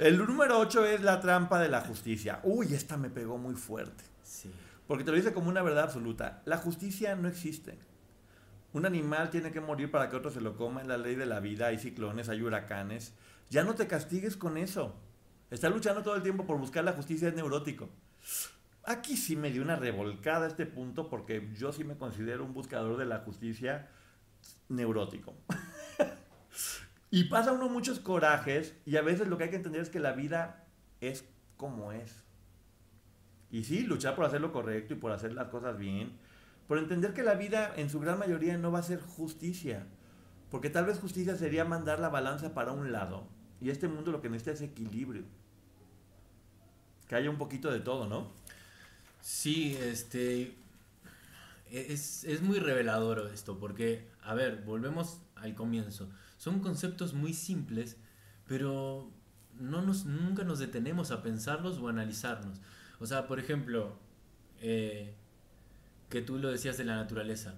[0.00, 2.40] El número 8 es la trampa de la justicia.
[2.42, 4.02] Uy, esta me pegó muy fuerte.
[4.24, 4.50] Sí.
[4.88, 6.42] Porque te lo dice como una verdad absoluta.
[6.44, 7.78] La justicia no existe.
[8.72, 10.80] Un animal tiene que morir para que otro se lo coma.
[10.80, 13.14] En la ley de la vida hay ciclones, hay huracanes.
[13.48, 14.96] Ya no te castigues con eso.
[15.52, 17.88] Estar luchando todo el tiempo por buscar la justicia es neurótico.
[18.82, 22.96] Aquí sí me dio una revolcada este punto porque yo sí me considero un buscador
[22.96, 23.88] de la justicia
[24.68, 25.34] neurótico.
[27.10, 30.00] y pasa uno muchos corajes y a veces lo que hay que entender es que
[30.00, 30.64] la vida
[31.00, 31.24] es
[31.56, 32.24] como es.
[33.50, 36.12] Y sí, luchar por hacer lo correcto y por hacer las cosas bien,
[36.66, 39.86] por entender que la vida en su gran mayoría no va a ser justicia,
[40.50, 43.28] porque tal vez justicia sería mandar la balanza para un lado
[43.60, 45.22] y este mundo lo que necesita es equilibrio.
[47.08, 48.32] Que haya un poquito de todo, ¿no?
[49.20, 50.54] Sí, este
[51.70, 56.08] es, es muy revelador esto, porque, a ver, volvemos al comienzo.
[56.36, 57.96] Son conceptos muy simples,
[58.46, 59.12] pero
[59.54, 62.60] no nos, nunca nos detenemos a pensarlos o analizarnos.
[62.98, 63.96] O sea, por ejemplo,
[64.60, 65.14] eh,
[66.10, 67.54] que tú lo decías de la naturaleza.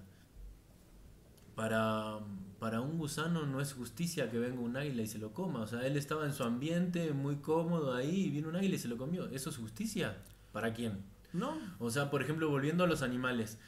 [1.55, 2.19] Para,
[2.59, 5.61] para un gusano no es justicia que venga un águila y se lo coma.
[5.61, 8.79] O sea, él estaba en su ambiente muy cómodo ahí y vino un águila y
[8.79, 9.27] se lo comió.
[9.29, 10.17] ¿Eso es justicia?
[10.53, 11.03] ¿Para quién?
[11.33, 11.57] No.
[11.79, 13.59] O sea, por ejemplo, volviendo a los animales,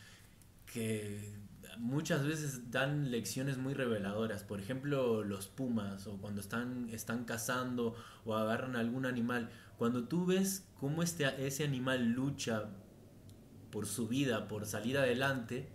[0.71, 1.40] que
[1.81, 4.43] muchas veces dan lecciones muy reveladoras.
[4.43, 9.49] Por ejemplo, los pumas o cuando están, están cazando o agarran algún animal.
[9.77, 12.69] Cuando tú ves cómo este, ese animal lucha
[13.71, 15.69] por su vida, por salir adelante,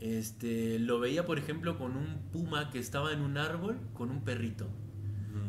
[0.00, 4.22] este, lo veía por ejemplo con un puma que estaba en un árbol con un
[4.22, 4.68] perrito.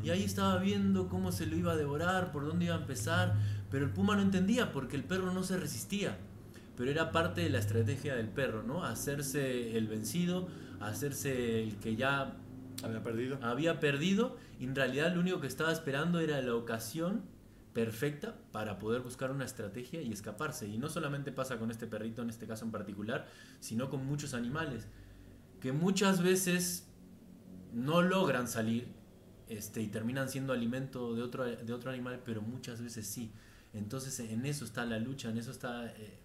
[0.01, 3.35] Y ahí estaba viendo cómo se lo iba a devorar, por dónde iba a empezar,
[3.69, 6.17] pero el puma no entendía porque el perro no se resistía
[6.75, 8.83] pero era parte de la estrategia del perro, ¿no?
[8.83, 10.47] Hacerse el vencido,
[10.79, 12.35] hacerse el que ya
[12.83, 13.37] había perdido.
[13.41, 17.21] Había perdido y en realidad lo único que estaba esperando era la ocasión
[17.73, 20.67] perfecta para poder buscar una estrategia y escaparse.
[20.67, 23.27] Y no solamente pasa con este perrito en este caso en particular,
[23.59, 24.87] sino con muchos animales
[25.59, 26.87] que muchas veces
[27.71, 28.87] no logran salir
[29.47, 33.31] este, y terminan siendo alimento de otro, de otro animal, pero muchas veces sí.
[33.71, 36.19] Entonces en eso está la lucha, en eso está eh,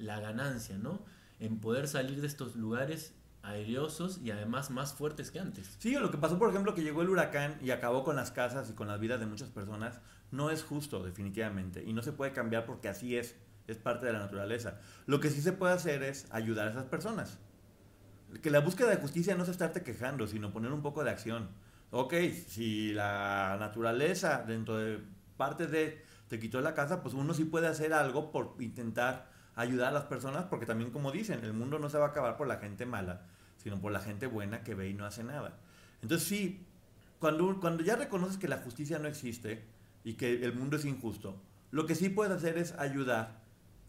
[0.00, 1.04] la ganancia, ¿no?
[1.38, 5.76] En poder salir de estos lugares aerosos y además más fuertes que antes.
[5.78, 8.68] Sí, lo que pasó, por ejemplo, que llegó el huracán y acabó con las casas
[8.70, 11.82] y con las vidas de muchas personas, no es justo, definitivamente.
[11.86, 13.36] Y no se puede cambiar porque así es,
[13.66, 14.78] es parte de la naturaleza.
[15.06, 17.38] Lo que sí se puede hacer es ayudar a esas personas.
[18.42, 21.48] Que la búsqueda de justicia no es estarte quejando, sino poner un poco de acción.
[21.90, 22.14] Ok,
[22.46, 25.00] si la naturaleza dentro de
[25.36, 29.88] parte de te quitó la casa, pues uno sí puede hacer algo por intentar ayudar
[29.88, 32.46] a las personas, porque también como dicen, el mundo no se va a acabar por
[32.46, 33.26] la gente mala,
[33.58, 35.58] sino por la gente buena que ve y no hace nada.
[36.02, 36.66] Entonces sí,
[37.18, 39.64] cuando, cuando ya reconoces que la justicia no existe
[40.04, 41.40] y que el mundo es injusto,
[41.70, 43.40] lo que sí puedes hacer es ayudar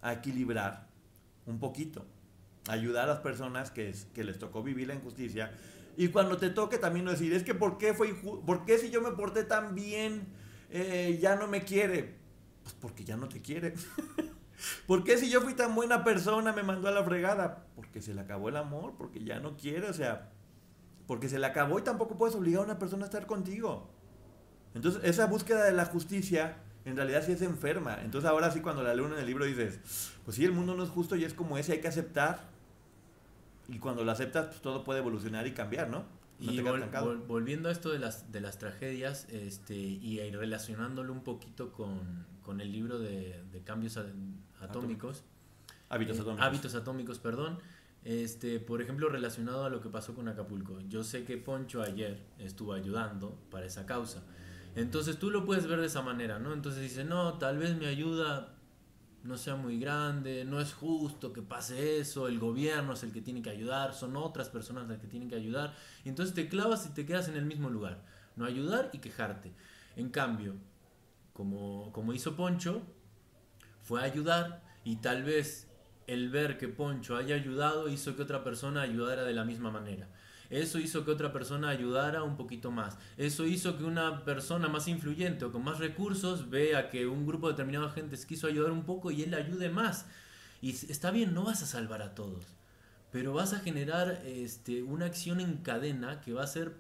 [0.02, 0.88] a equilibrar
[1.46, 2.06] un poquito,
[2.68, 5.52] ayudar a las personas que, que les tocó vivir la injusticia
[5.98, 8.90] y cuando te toque también no decir, es que ¿por qué, fue ¿por qué si
[8.90, 10.28] yo me porté tan bien
[10.70, 12.16] eh, ya no me quiere?
[12.64, 13.74] Pues porque ya no te quiere.
[14.88, 17.66] ¿Por qué si yo fui tan buena persona me mandó a la fregada?
[17.76, 20.30] Porque se le acabó el amor, porque ya no quiere, o sea,
[21.08, 23.90] porque se le acabó y tampoco puedes obligar a una persona a estar contigo.
[24.74, 28.00] Entonces, esa búsqueda de la justicia en realidad sí es enferma.
[28.02, 29.80] Entonces, ahora sí, cuando la leo en el libro dices,
[30.26, 32.50] pues sí, el mundo no es justo y es como ese, hay que aceptar.
[33.68, 36.04] Y cuando lo aceptas, pues todo puede evolucionar y cambiar, ¿no?
[36.42, 36.60] y
[37.28, 42.62] volviendo a esto de las, de las tragedias este, y relacionándolo un poquito con, con
[42.62, 44.00] el libro de, de cambios
[44.62, 45.24] atómicos.
[45.90, 46.46] Hábitos eh, atómicos.
[46.46, 47.60] Hábitos atómicos, perdón.
[48.04, 50.80] Este, por ejemplo, relacionado a lo que pasó con Acapulco.
[50.88, 54.24] Yo sé que Poncho ayer estuvo ayudando para esa causa.
[54.76, 56.54] Entonces tú lo puedes ver de esa manera, ¿no?
[56.54, 58.56] Entonces dice, no, tal vez me ayuda
[59.24, 63.22] no sea muy grande, no es justo que pase eso, el gobierno es el que
[63.22, 65.76] tiene que ayudar, son otras personas las que tienen que ayudar.
[66.04, 68.04] Y entonces te clavas y te quedas en el mismo lugar.
[68.36, 69.52] No ayudar y quejarte.
[69.96, 70.56] En cambio,
[71.34, 72.82] como, como hizo Poncho,
[73.82, 75.68] fue ayudar y tal vez
[76.08, 80.10] el ver que Poncho haya ayudado hizo que otra persona ayudara de la misma manera.
[80.50, 82.98] Eso hizo que otra persona ayudara un poquito más.
[83.16, 87.48] Eso hizo que una persona más influyente o con más recursos vea que un grupo
[87.48, 90.06] determinado de gente quiso ayudar un poco y él ayude más.
[90.62, 92.46] Y está bien, no vas a salvar a todos,
[93.12, 96.76] pero vas a generar este, una acción en cadena que va a ser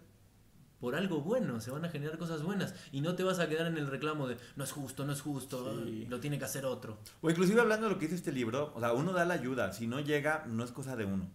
[0.81, 3.67] por algo bueno, se van a generar cosas buenas y no te vas a quedar
[3.67, 5.73] en el reclamo de no es justo, no es justo,
[6.09, 6.97] lo tiene que hacer otro.
[7.21, 9.71] O inclusive hablando de lo que dice este libro, o sea, uno da la ayuda,
[9.71, 11.29] si no llega no es cosa de uno.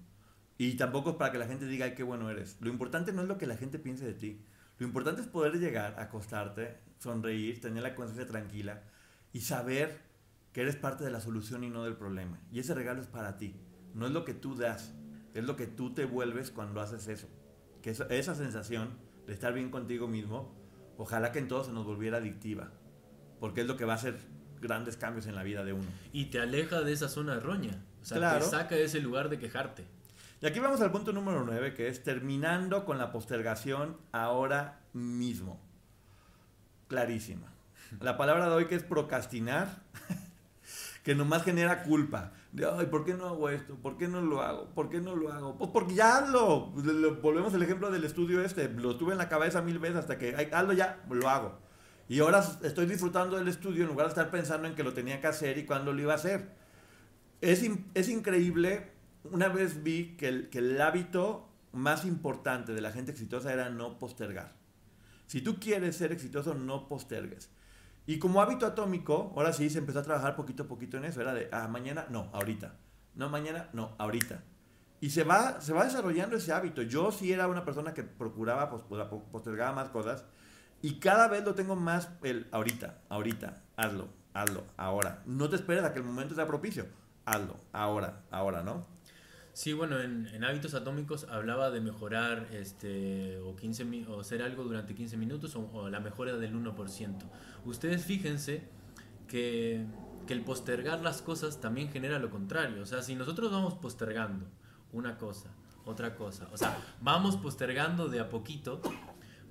[0.58, 2.56] Y tampoco es para que la gente diga, ay, qué bueno eres.
[2.60, 4.42] Lo importante no es lo que la gente piense de ti.
[4.78, 8.82] Lo importante es poder llegar, acostarte, sonreír, tener la conciencia tranquila
[9.32, 10.00] y saber
[10.52, 12.40] que eres parte de la solución y no del problema.
[12.50, 13.54] Y ese regalo es para ti.
[13.94, 14.92] No es lo que tú das,
[15.34, 17.28] es lo que tú te vuelves cuando haces eso.
[17.82, 20.54] Que esa, esa sensación de estar bien contigo mismo,
[20.96, 22.72] ojalá que en todo se nos volviera adictiva.
[23.40, 24.16] Porque es lo que va a hacer
[24.60, 25.86] grandes cambios en la vida de uno.
[26.12, 27.82] Y te aleja de esa zona errónea.
[28.00, 29.84] O sea, te saca de ese lugar de quejarte.
[30.40, 35.60] Y aquí vamos al punto número 9, que es terminando con la postergación ahora mismo.
[36.88, 37.52] Clarísima.
[38.00, 39.82] La palabra de hoy que es procrastinar,
[41.06, 42.32] que nomás genera culpa.
[42.50, 43.76] De, ay, ¿por qué no hago esto?
[43.76, 44.74] ¿Por qué no lo hago?
[44.74, 45.56] ¿Por qué no lo hago?
[45.56, 46.72] Pues porque ya hazlo.
[47.22, 48.68] Volvemos al ejemplo del estudio este.
[48.68, 51.60] Lo tuve en la cabeza mil veces hasta que, ay, hazlo ya, lo hago.
[52.08, 55.20] Y ahora estoy disfrutando del estudio en lugar de estar pensando en que lo tenía
[55.20, 56.56] que hacer y cuándo lo iba a hacer.
[57.40, 58.90] Es, es increíble
[59.30, 64.00] una vez vi que que el hábito más importante de la gente exitosa era no
[64.00, 64.56] postergar.
[65.28, 67.48] Si tú quieres ser exitoso, no postergues.
[68.06, 71.20] Y como hábito atómico, ahora sí se empezó a trabajar poquito a poquito en eso.
[71.20, 72.74] Era de, ah, mañana, no, ahorita.
[73.14, 74.42] No, mañana, no, ahorita.
[75.00, 76.82] Y se va, se va desarrollando ese hábito.
[76.82, 78.82] Yo sí era una persona que procuraba, pues,
[79.32, 80.24] postergaba más cosas.
[80.82, 85.22] Y cada vez lo tengo más el ahorita, ahorita, hazlo, hazlo, ahora.
[85.26, 86.86] No te esperes a que el momento sea propicio.
[87.24, 88.86] Hazlo, ahora, ahora, ¿no?
[89.56, 94.94] Sí, bueno, en, hábitos atómicos hablaba de mejorar este, o, 15, o hacer algo durante
[94.94, 97.16] 15 minutos o, la mejora del 1%.
[97.64, 98.68] Ustedes fíjense
[99.26, 99.86] que,
[100.26, 102.82] que, el postergar las cosas también genera lo contrario.
[102.82, 104.44] O sea, si nosotros vamos postergando
[104.92, 105.48] una cosa,
[105.86, 108.82] otra cosa, o sea, vamos postergando de a poquito,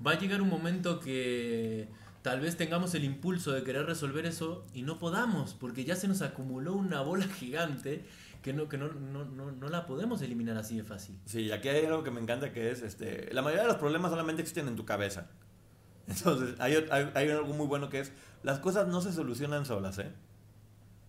[0.05, 1.89] va a llegar un momento que
[2.21, 6.07] tal vez tengamos el impulso de querer resolver eso y no podamos, porque ya se
[6.07, 8.05] nos acumuló una bola gigante
[8.45, 11.19] que no, que no, no, no, la podemos eliminar así de fácil.
[11.25, 14.11] Sí, aquí hay algo que me encanta que es, este, la mayoría de los problemas
[14.11, 15.31] solamente existen en tu cabeza.
[16.07, 18.11] Entonces, hay, hay, hay algo muy bueno que es,
[18.43, 20.11] las cosas no se solucionan solas, ¿eh?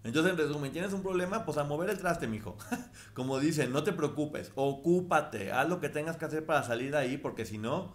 [0.03, 2.57] Entonces, en resumen, tienes un problema, pues a mover el traste, mijo.
[3.13, 6.97] Como dicen, no te preocupes, ocúpate, haz lo que tengas que hacer para salir de
[6.97, 7.93] ahí, porque si no,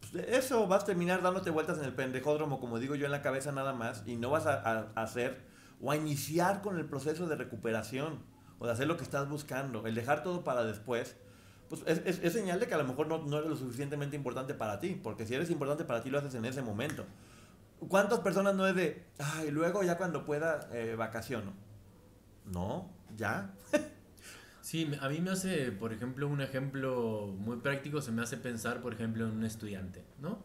[0.00, 3.22] pues eso vas a terminar dándote vueltas en el pendejódromo, como digo yo, en la
[3.22, 7.36] cabeza nada más, y no vas a hacer o a iniciar con el proceso de
[7.36, 8.30] recuperación
[8.62, 11.16] o de hacer lo que estás buscando, el dejar todo para después,
[11.68, 14.54] pues es, es, señal de que a lo mejor no, no, eres lo suficientemente importante
[14.54, 17.04] para ti, porque si eres importante para ti lo haces en ese momento.
[17.88, 21.52] ¿Cuántas personas no es de, ay, luego ya cuando pueda eh, vacaciono?
[22.52, 23.50] No, ya.
[24.60, 28.80] sí, a mí me hace, por ejemplo, un ejemplo muy práctico, se me hace pensar,
[28.80, 30.38] por ejemplo, en un estudiante, ¿no?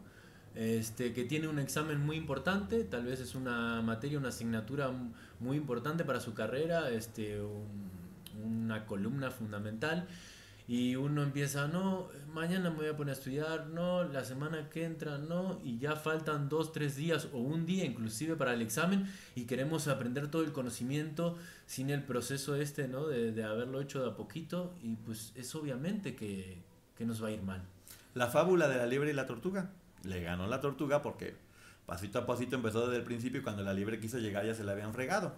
[0.56, 4.90] Este, que tiene un examen muy importante, tal vez es una materia, una asignatura
[5.38, 7.97] muy importante para su carrera, este, un,
[8.44, 10.06] una columna fundamental
[10.68, 14.84] y uno empieza, no, mañana me voy a poner a estudiar, no, la semana que
[14.84, 19.10] entra, no, y ya faltan dos, tres días o un día inclusive para el examen
[19.34, 23.06] y queremos aprender todo el conocimiento sin el proceso este, ¿no?
[23.06, 26.58] De, de haberlo hecho de a poquito y pues es obviamente que,
[26.98, 27.62] que nos va a ir mal.
[28.12, 29.70] La fábula de la liebre y la tortuga.
[30.04, 31.34] Le ganó la tortuga porque
[31.86, 34.72] pasito a pasito empezó desde el principio cuando la liebre quiso llegar ya se la
[34.72, 35.34] habían fregado.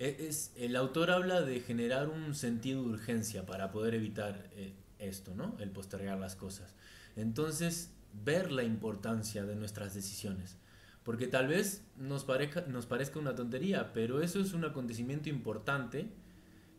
[0.00, 4.72] E, es, el autor habla de generar un sentido de urgencia para poder evitar eh,
[4.98, 5.56] esto, ¿no?
[5.60, 6.74] El postergar las cosas.
[7.16, 7.92] Entonces,
[8.24, 10.56] ver la importancia de nuestras decisiones.
[11.04, 12.26] Porque tal vez nos,
[12.68, 16.08] nos parezca una tontería, pero eso es un acontecimiento importante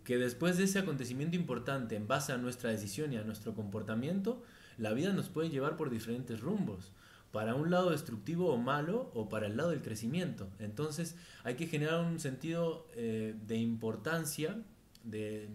[0.04, 4.44] que después de ese acontecimiento importante, en base a nuestra decisión y a nuestro comportamiento,
[4.78, 6.92] la vida nos puede llevar por diferentes rumbos
[7.32, 10.50] para un lado destructivo o malo o para el lado del crecimiento.
[10.60, 14.62] Entonces hay que generar un sentido eh, de importancia
[15.04, 15.50] de,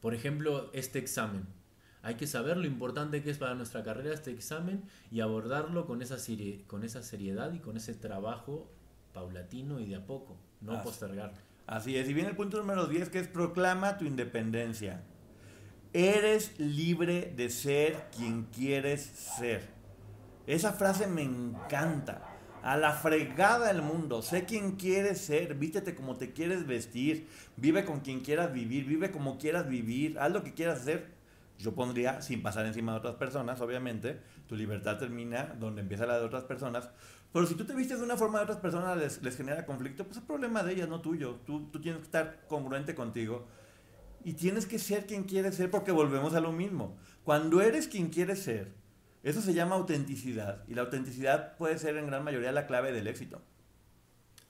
[0.00, 1.46] por ejemplo, este examen.
[2.02, 6.02] Hay que saber lo importante que es para nuestra carrera este examen y abordarlo con
[6.02, 6.16] esa,
[6.66, 8.70] con esa seriedad y con ese trabajo
[9.12, 11.38] paulatino y de a poco, no postergarlo.
[11.66, 12.08] Así es.
[12.08, 15.02] Y viene el punto número 10 que es proclama tu independencia.
[15.94, 19.73] Eres libre de ser quien quieres ser.
[20.46, 22.30] Esa frase me encanta.
[22.62, 24.22] A la fregada del mundo.
[24.22, 25.54] Sé quién quieres ser.
[25.54, 27.28] Vístete como te quieres vestir.
[27.56, 28.86] Vive con quien quieras vivir.
[28.86, 30.18] Vive como quieras vivir.
[30.18, 31.12] Haz lo que quieras hacer.
[31.58, 36.18] Yo pondría, sin pasar encima de otras personas, obviamente, tu libertad termina donde empieza la
[36.18, 36.88] de otras personas.
[37.32, 40.04] Pero si tú te vistes de una forma de otras personas les, les genera conflicto,
[40.04, 41.40] pues es problema de ellas, no tuyo.
[41.46, 43.46] Tú, tú tienes que estar congruente contigo.
[44.24, 46.96] Y tienes que ser quien quieres ser porque volvemos a lo mismo.
[47.24, 48.72] Cuando eres quien quieres ser,
[49.24, 50.62] eso se llama autenticidad.
[50.68, 53.42] Y la autenticidad puede ser en gran mayoría la clave del éxito.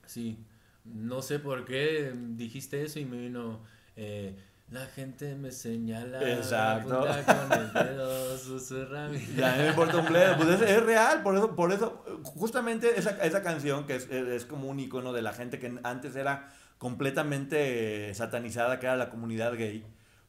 [0.05, 0.45] Sí,
[0.83, 3.63] no sé por qué dijiste eso y me vino...
[3.95, 4.35] Eh,
[4.71, 7.05] la gente me señala Exacto.
[7.25, 10.37] con el dedo, susurra Ya me importa un bledo.
[10.37, 14.45] Pues es, es real, por eso, por eso, justamente esa, esa canción que es, es
[14.45, 19.55] como un icono de la gente que antes era completamente satanizada, que era la comunidad
[19.55, 19.85] gay.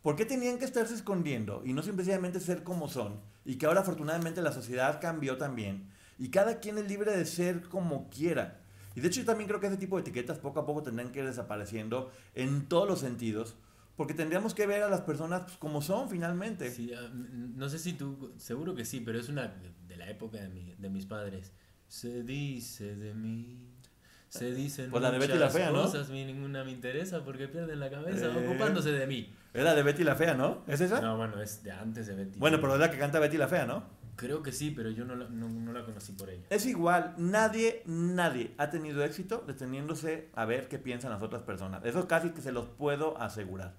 [0.07, 3.19] ¿Por qué tenían que estarse escondiendo y no simplemente ser como son?
[3.45, 5.89] Y que ahora afortunadamente la sociedad cambió también.
[6.17, 8.61] Y cada quien es libre de ser como quiera.
[8.95, 11.11] Y de hecho yo también creo que ese tipo de etiquetas poco a poco tendrán
[11.11, 13.57] que ir desapareciendo en todos los sentidos.
[13.97, 16.71] Porque tendríamos que ver a las personas pues, como son finalmente.
[16.71, 19.57] Sí, n- no sé si tú, seguro que sí, pero es una
[19.89, 21.51] de la época de, mi- de mis padres.
[21.89, 23.59] Se dice de mí,
[24.37, 25.83] se dicen Pues la de Betty la Fea, ¿no?
[25.83, 28.47] cosas, mi ninguna me interesa porque pierden la cabeza Eh.
[28.49, 29.35] ocupándose de mí.
[29.55, 30.63] Era de Betty la Fea, ¿no?
[30.67, 31.01] ¿Es esa?
[31.01, 32.39] No, bueno, es de antes de Betty.
[32.39, 33.85] Bueno, pero es la que canta Betty la Fea, ¿no?
[34.17, 36.45] Creo que sí, pero yo no la, no, no la conocí por ella.
[36.51, 41.85] Es igual, nadie, nadie ha tenido éxito deteniéndose a ver qué piensan las otras personas.
[41.85, 43.75] Eso casi que se los puedo asegurar.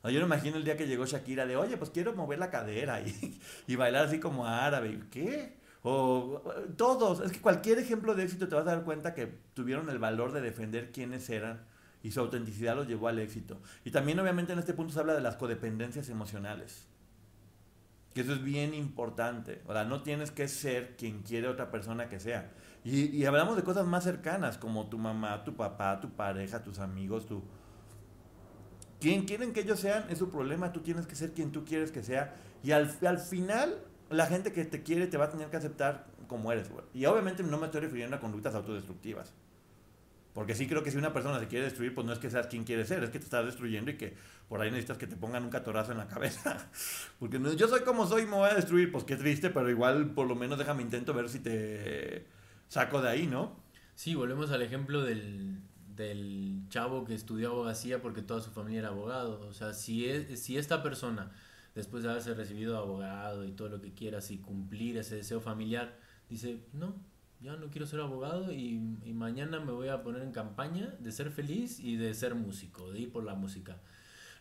[0.00, 2.38] O sea, yo me imagino el día que llegó Shakira de, oye, pues quiero mover
[2.38, 5.00] la cadera y, y bailar así como árabe.
[5.10, 5.56] ¿Qué?
[5.86, 6.40] O
[6.78, 9.98] todos, es que cualquier ejemplo de éxito te vas a dar cuenta que tuvieron el
[9.98, 11.66] valor de defender quiénes eran
[12.02, 13.60] y su autenticidad los llevó al éxito.
[13.84, 16.86] Y también obviamente en este punto se habla de las codependencias emocionales.
[18.14, 19.60] Que eso es bien importante.
[19.66, 22.50] O sea, no tienes que ser quien quiere otra persona que sea.
[22.82, 26.78] Y, y hablamos de cosas más cercanas, como tu mamá, tu papá, tu pareja, tus
[26.78, 27.42] amigos, tu...
[29.00, 31.92] Quien quieren que ellos sean es su problema, tú tienes que ser quien tú quieres
[31.92, 32.36] que sea.
[32.62, 36.06] Y al, al final, la gente que te quiere te va a tener que aceptar
[36.26, 36.84] como eres, güey.
[36.94, 39.32] Y obviamente no me estoy refiriendo a conductas autodestructivas.
[40.34, 42.48] Porque sí creo que si una persona se quiere destruir, pues no es que seas
[42.48, 44.14] quien quiere ser, es que te estás destruyendo y que
[44.48, 46.68] por ahí necesitas que te pongan un catorazo en la cabeza.
[47.20, 49.70] Porque no, yo soy como soy y me voy a destruir, pues qué triste, pero
[49.70, 52.26] igual por lo menos déjame intento ver si te
[52.68, 53.56] saco de ahí, ¿no?
[53.94, 55.60] Sí, volvemos al ejemplo del,
[55.94, 59.46] del chavo que estudió abogacía porque toda su familia era abogado.
[59.46, 61.30] O sea, si, es, si esta persona,
[61.74, 65.96] después de haberse recibido abogado y todo lo que quieras y cumplir ese deseo familiar,
[66.28, 66.94] dice, no,
[67.40, 71.12] ya no quiero ser abogado y, y mañana me voy a poner en campaña de
[71.12, 73.76] ser feliz y de ser músico, de ir por la música.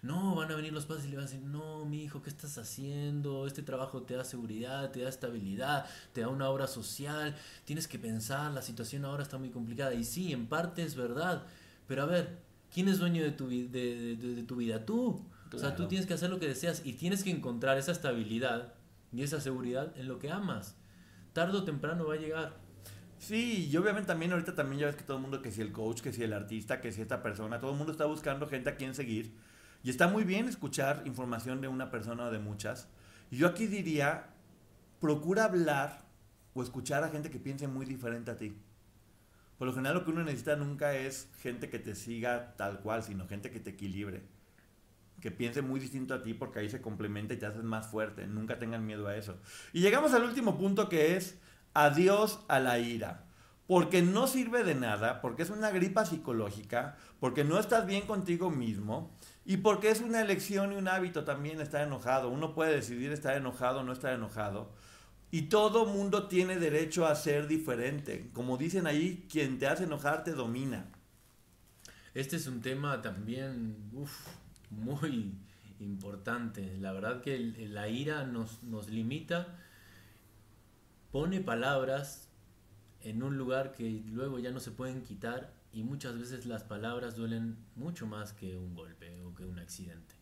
[0.01, 2.29] No, van a venir los padres y le van a decir, no, mi hijo, ¿qué
[2.29, 3.47] estás haciendo?
[3.47, 7.97] Este trabajo te da seguridad, te da estabilidad, te da una obra social, tienes que
[7.99, 9.93] pensar, la situación ahora está muy complicada.
[9.93, 11.45] Y sí, en parte es verdad,
[11.87, 12.37] pero a ver,
[12.73, 14.85] ¿quién es dueño de tu, de, de- de tu vida?
[14.85, 15.25] Tú.
[15.53, 18.73] O sea, tú tienes que hacer lo que deseas y tienes que encontrar esa estabilidad
[19.11, 20.75] y esa seguridad en lo que amas.
[21.33, 22.57] Tardo o temprano va a llegar.
[23.19, 25.71] Sí, y obviamente también ahorita también ya ves que todo el mundo, que si el
[25.71, 28.69] coach, que si el artista, que si esta persona, todo el mundo está buscando gente
[28.69, 29.33] a quien seguir.
[29.83, 32.89] Y está muy bien escuchar información de una persona o de muchas.
[33.31, 34.33] Y yo aquí diría,
[34.99, 36.05] procura hablar
[36.53, 38.57] o escuchar a gente que piense muy diferente a ti.
[39.57, 43.03] Por lo general lo que uno necesita nunca es gente que te siga tal cual,
[43.03, 44.23] sino gente que te equilibre.
[45.21, 48.27] Que piense muy distinto a ti porque ahí se complementa y te haces más fuerte.
[48.27, 49.37] Nunca tengan miedo a eso.
[49.71, 51.39] Y llegamos al último punto que es
[51.73, 53.25] adiós a la ira.
[53.67, 58.51] Porque no sirve de nada, porque es una gripa psicológica, porque no estás bien contigo
[58.51, 62.29] mismo y porque es una elección y un hábito también estar enojado.
[62.29, 64.73] Uno puede decidir estar enojado o no estar enojado.
[65.31, 68.29] Y todo mundo tiene derecho a ser diferente.
[68.33, 70.91] Como dicen ahí, quien te hace enojar te domina.
[72.13, 73.89] Este es un tema también
[74.75, 75.35] muy
[75.79, 76.77] importante.
[76.77, 79.59] La verdad que la ira nos, nos limita,
[81.11, 82.29] pone palabras
[83.01, 87.15] en un lugar que luego ya no se pueden quitar y muchas veces las palabras
[87.15, 90.15] duelen mucho más que un golpe o que un accidente.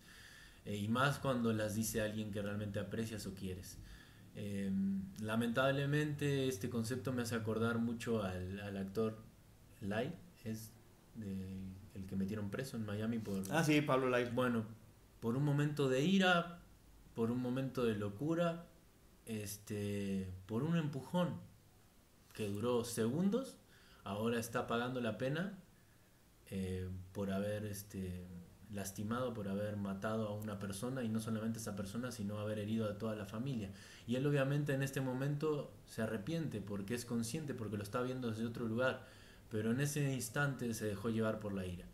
[0.65, 3.77] Eh, y más cuando las dice alguien que realmente aprecias o quieres.
[4.35, 4.71] Eh,
[5.19, 9.21] lamentablemente este concepto me hace acordar mucho al, al actor
[9.81, 10.71] Lai, es
[11.95, 13.43] el que metieron preso en Miami por...
[13.51, 14.29] Ah, sí, Pablo Lai.
[14.31, 14.65] Bueno,
[15.19, 16.59] por un momento de ira,
[17.15, 18.65] por un momento de locura,
[19.25, 21.35] este, por un empujón
[22.33, 23.57] que duró segundos,
[24.03, 25.57] ahora está pagando la pena
[26.49, 28.25] eh, por haber este,
[28.73, 32.59] lastimado, por haber matado a una persona y no solamente a esa persona, sino haber
[32.59, 33.71] herido a toda la familia.
[34.07, 38.29] Y él obviamente en este momento se arrepiente porque es consciente, porque lo está viendo
[38.29, 39.05] desde otro lugar,
[39.51, 41.85] pero en ese instante se dejó llevar por la ira.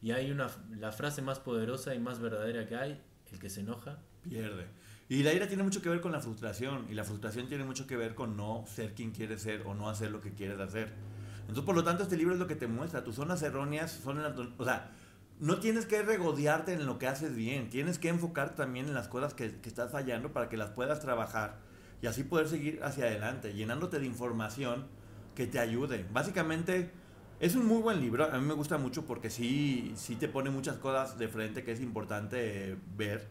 [0.00, 0.48] Y hay una,
[0.78, 3.02] la frase más poderosa y más verdadera que hay,
[3.32, 3.98] el que se enoja.
[4.22, 4.66] Pierde.
[5.08, 7.86] Y la ira tiene mucho que ver con la frustración, y la frustración tiene mucho
[7.86, 10.92] que ver con no ser quien quieres ser o no hacer lo que quieres hacer.
[11.40, 13.02] Entonces, por lo tanto, este libro es lo que te muestra.
[13.02, 14.92] Tus zonas erróneas son en la, O sea,
[15.40, 19.08] no tienes que regodearte en lo que haces bien, tienes que enfocarte también en las
[19.08, 21.58] cosas que, que, estás fallando para que las puedas trabajar
[22.02, 24.86] y así poder seguir hacia adelante, llenándote de información
[25.34, 26.06] que te ayude.
[26.12, 26.92] Básicamente
[27.40, 30.50] es un muy buen libro, a mí me gusta mucho porque sí, sí te pone
[30.50, 33.26] muchas cosas de frente que es importante ver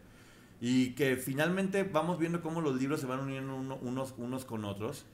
[0.60, 5.06] y que finalmente vamos viendo cómo los libros se van uniendo unos, unos con otros.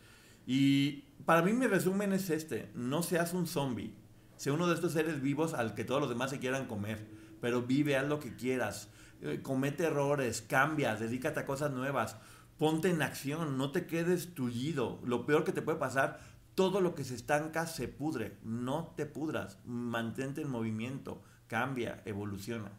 [0.47, 3.93] Y para mí mi resumen es este, no seas un zombie
[4.37, 7.07] Sé uno de estos seres vivos al que todos los demás se quieran comer,
[7.39, 8.89] pero vive, haz lo que quieras,
[9.21, 12.17] eh, comete errores, cambia, dedícate a cosas nuevas,
[12.57, 14.99] ponte en acción, no te quedes tullido.
[15.05, 16.19] Lo peor que te puede pasar,
[16.55, 22.71] todo lo que se estanca se pudre, no te pudras, mantente en movimiento, cambia, evoluciona.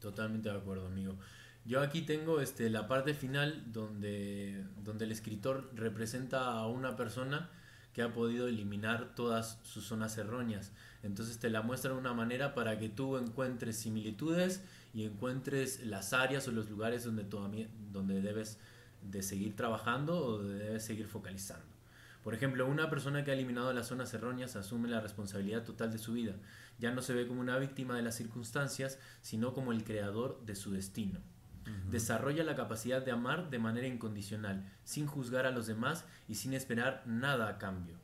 [0.00, 1.16] Totalmente de acuerdo, amigo.
[1.66, 7.50] Yo aquí tengo este, la parte final donde, donde el escritor representa a una persona
[7.92, 10.72] que ha podido eliminar todas sus zonas erróneas.
[11.02, 14.62] Entonces te la muestra de una manera para que tú encuentres similitudes
[14.94, 18.58] y encuentres las áreas o los lugares donde, donde debes
[19.02, 21.69] de seguir trabajando o debes seguir focalizando.
[22.22, 25.98] Por ejemplo, una persona que ha eliminado las zonas erróneas asume la responsabilidad total de
[25.98, 26.34] su vida.
[26.78, 30.54] Ya no se ve como una víctima de las circunstancias, sino como el creador de
[30.54, 31.20] su destino.
[31.88, 36.52] Desarrolla la capacidad de amar de manera incondicional, sin juzgar a los demás y sin
[36.52, 37.96] esperar nada a cambio.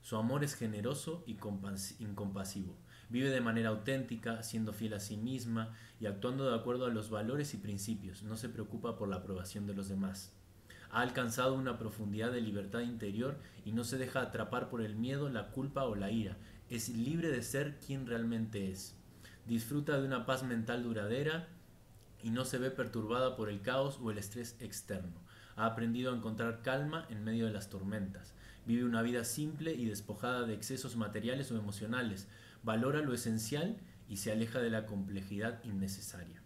[0.00, 1.38] Su amor es generoso y
[1.98, 2.76] incompasivo.
[3.08, 7.10] Vive de manera auténtica, siendo fiel a sí misma y actuando de acuerdo a los
[7.10, 8.22] valores y principios.
[8.22, 10.32] No se preocupa por la aprobación de los demás.
[10.94, 15.28] Ha alcanzado una profundidad de libertad interior y no se deja atrapar por el miedo,
[15.28, 16.36] la culpa o la ira.
[16.70, 18.94] Es libre de ser quien realmente es.
[19.44, 21.48] Disfruta de una paz mental duradera
[22.22, 25.20] y no se ve perturbada por el caos o el estrés externo.
[25.56, 28.32] Ha aprendido a encontrar calma en medio de las tormentas.
[28.64, 32.28] Vive una vida simple y despojada de excesos materiales o emocionales.
[32.62, 33.78] Valora lo esencial
[34.08, 36.43] y se aleja de la complejidad innecesaria.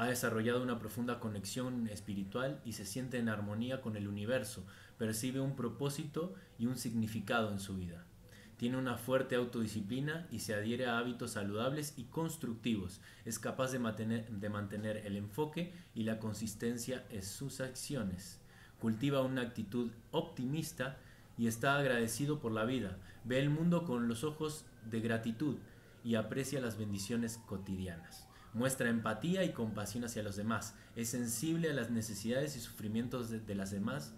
[0.00, 4.64] Ha desarrollado una profunda conexión espiritual y se siente en armonía con el universo.
[4.96, 8.06] Percibe un propósito y un significado en su vida.
[8.56, 13.02] Tiene una fuerte autodisciplina y se adhiere a hábitos saludables y constructivos.
[13.26, 18.40] Es capaz de mantener, de mantener el enfoque y la consistencia en sus acciones.
[18.78, 20.96] Cultiva una actitud optimista
[21.36, 22.96] y está agradecido por la vida.
[23.24, 25.58] Ve el mundo con los ojos de gratitud
[26.02, 28.29] y aprecia las bendiciones cotidianas.
[28.52, 30.74] Muestra empatía y compasión hacia los demás.
[30.96, 34.12] Es sensible a las necesidades y sufrimientos de, de las demás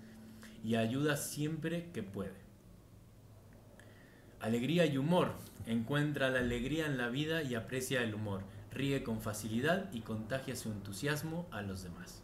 [0.64, 2.40] y ayuda siempre que puede.
[4.40, 5.34] Alegría y humor.
[5.66, 8.42] Encuentra la alegría en la vida y aprecia el humor.
[8.72, 12.22] Ríe con facilidad y contagia su entusiasmo a los demás.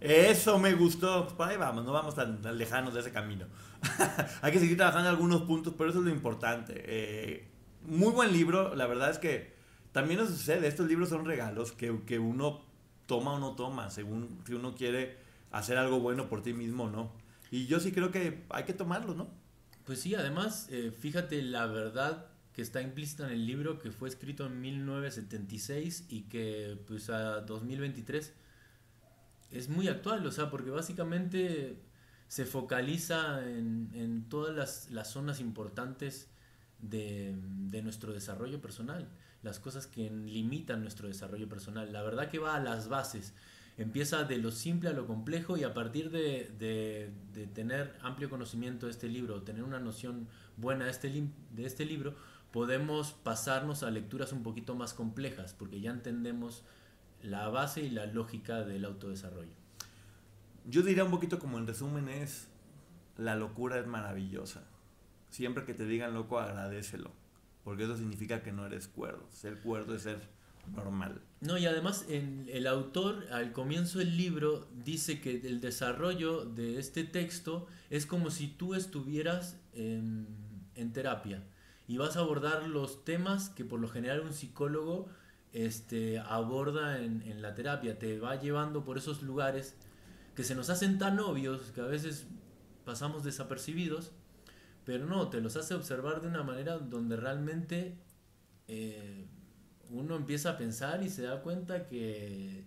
[0.00, 1.28] Eso me gustó.
[1.36, 3.46] Pues ahí vamos, no vamos tan, lejanos de ese camino.
[4.42, 6.74] Hay que seguir trabajando algunos puntos, pero eso es lo importante.
[6.76, 7.48] Eh,
[7.82, 8.74] muy buen libro.
[8.74, 9.52] La verdad es que
[9.92, 10.68] también nos sucede.
[10.68, 12.60] Estos libros son regalos que, que uno
[13.06, 15.16] toma o no toma, según si uno quiere
[15.50, 17.12] hacer algo bueno por ti mismo o no.
[17.50, 19.28] Y yo sí creo que hay que tomarlo, ¿no?
[19.84, 24.08] Pues sí, además, eh, fíjate la verdad que está implícita en el libro que fue
[24.08, 28.32] escrito en 1976 y que pues a 2023
[29.50, 31.82] es muy actual, o sea, porque básicamente
[32.28, 36.28] se focaliza en, todas las, zonas importantes
[36.78, 37.34] de,
[37.68, 39.08] de, nuestro desarrollo personal,
[39.42, 41.92] las cosas que limitan nuestro desarrollo personal.
[41.92, 43.34] La verdad que va a las bases
[43.80, 47.12] empieza de lo simple a lo complejo y a partir de,
[47.54, 50.28] tener amplio conocimiento de este libro, tener una noción
[50.58, 51.08] buena de este,
[51.52, 52.14] de este libro,
[52.52, 56.62] podemos pasarnos a lecturas un poquito más complejas, porque ya entendemos
[57.22, 59.54] la base y la lógica del autodesarrollo.
[60.66, 62.48] Yo diría un poquito como en resumen es,
[63.16, 64.62] la locura es maravillosa.
[65.30, 67.12] Siempre que te digan loco, agradecelo,
[67.64, 69.26] porque eso significa que no eres cuerdo.
[69.30, 70.20] Ser cuerdo es ser
[70.74, 71.20] normal.
[71.40, 77.04] No, y además el autor al comienzo del libro dice que el desarrollo de este
[77.04, 80.48] texto es como si tú estuvieras en,
[80.94, 81.42] terapia
[81.86, 85.08] y vas a abordar los temas que por lo general un psicólogo
[85.52, 89.74] este, aborda en, en la terapia, te va llevando por esos lugares
[90.34, 92.26] que se nos hacen tan obvios que a veces
[92.84, 94.12] pasamos desapercibidos,
[94.90, 97.96] pero no, te los hace observar de una manera donde realmente
[98.66, 99.24] eh,
[99.88, 102.64] uno empieza a pensar y se da cuenta que,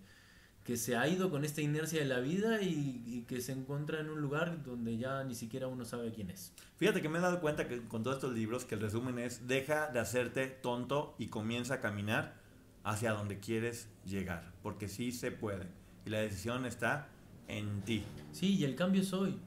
[0.62, 4.00] que se ha ido con esta inercia de la vida y, y que se encuentra
[4.00, 6.54] en un lugar donde ya ni siquiera uno sabe quién es.
[6.78, 9.46] Fíjate que me he dado cuenta que con todos estos libros que el resumen es
[9.46, 12.36] deja de hacerte tonto y comienza a caminar
[12.84, 15.66] hacia donde quieres llegar, porque sí se puede
[16.06, 17.06] y la decisión está
[17.48, 18.02] en ti.
[18.32, 19.38] Sí, y el cambio es hoy.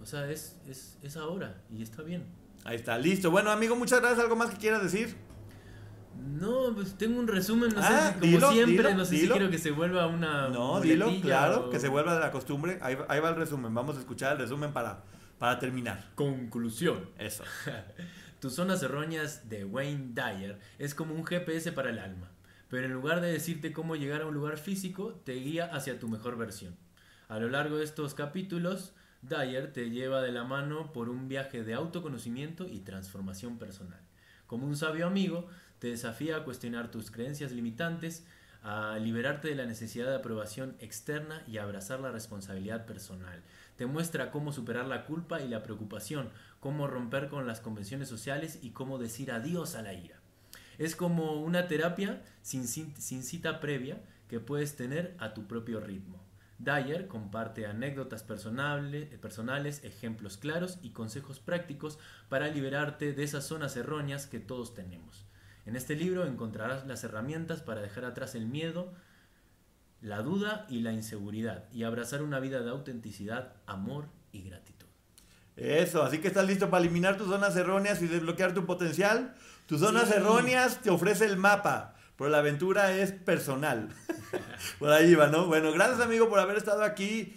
[0.00, 2.24] O sea, es, es, es ahora y está bien.
[2.64, 3.30] Ahí está, listo.
[3.30, 4.20] Bueno, amigo, muchas gracias.
[4.20, 5.16] ¿Algo más que quieras decir?
[6.16, 9.34] No, pues tengo un resumen, no Ah, sé, como dilo, siempre, dilo, no sé dilo.
[9.34, 12.32] si quiero que se vuelva una No, dilo, claro, o- que se vuelva de la
[12.32, 12.78] costumbre.
[12.82, 13.72] Ahí, ahí va el resumen.
[13.72, 15.04] Vamos a escuchar el resumen para,
[15.38, 16.10] para terminar.
[16.16, 17.08] Conclusión.
[17.18, 17.44] Eso.
[18.40, 22.30] Tus zonas erróneas de Wayne Dyer es como un GPS para el alma,
[22.68, 26.08] pero en lugar de decirte cómo llegar a un lugar físico, te guía hacia tu
[26.08, 26.76] mejor versión.
[27.28, 28.92] A lo largo de estos capítulos,
[29.22, 34.00] Dyer te lleva de la mano por un viaje de autoconocimiento y transformación personal.
[34.46, 35.48] Como un sabio amigo,
[35.78, 38.24] te desafía a cuestionar tus creencias limitantes,
[38.62, 43.42] a liberarte de la necesidad de aprobación externa y a abrazar la responsabilidad personal.
[43.76, 48.58] Te muestra cómo superar la culpa y la preocupación, cómo romper con las convenciones sociales
[48.62, 50.20] y cómo decir adiós a la ira.
[50.78, 56.27] Es como una terapia sin, cita previa que puedes tener a tu propio ritmo.
[56.58, 61.98] Dyer comparte anécdotas personales, ejemplos claros y consejos prácticos
[62.28, 65.24] para liberarte de esas zonas erróneas que todos tenemos.
[65.66, 68.92] En este libro encontrarás las herramientas para dejar atrás el miedo,
[70.00, 74.86] la duda y la inseguridad y abrazar una vida de autenticidad, amor y gratitud.
[75.56, 79.34] Eso, así que estás listo para eliminar tus zonas erróneas y desbloquear tu potencial.
[79.66, 80.14] Tus zonas Sí.
[80.14, 83.90] erróneas te ofrece el mapa, pero la aventura es personal.
[84.80, 85.46] por ahí va, ¿no?
[85.46, 87.36] Bueno, gracias amigo por haber estado aquí.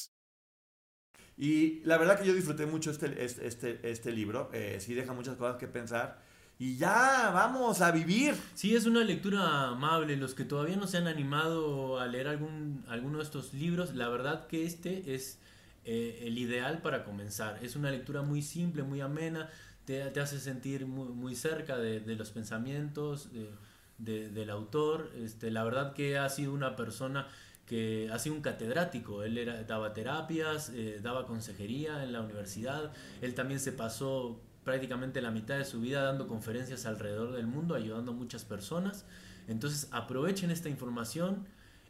[1.41, 4.49] Y la verdad que yo disfruté mucho este, este, este, libro.
[4.53, 6.21] Eh, sí deja muchas cosas que pensar.
[6.59, 8.35] Y ya, vamos a vivir.
[8.53, 10.15] Sí, es una lectura amable.
[10.17, 14.07] Los que todavía no se han animado a leer algún, alguno de estos libros, la
[14.09, 15.39] verdad que este es
[15.83, 17.57] eh, el ideal para comenzar.
[17.63, 19.49] Es una lectura muy simple, muy amena,
[19.85, 23.49] te, te hace sentir muy, muy cerca de, de los pensamientos de-
[23.97, 25.11] de- del autor.
[25.17, 27.27] Este, la verdad que ha sido una persona
[27.71, 29.23] que ha sido un catedrático.
[29.23, 32.91] Él daba terapias, eh, daba consejería en la universidad.
[33.21, 37.73] Él también se pasó prácticamente la mitad de su vida dando conferencias alrededor del mundo,
[37.73, 39.05] ayudando a muchas personas.
[39.47, 41.45] Entonces aprovechen esta información.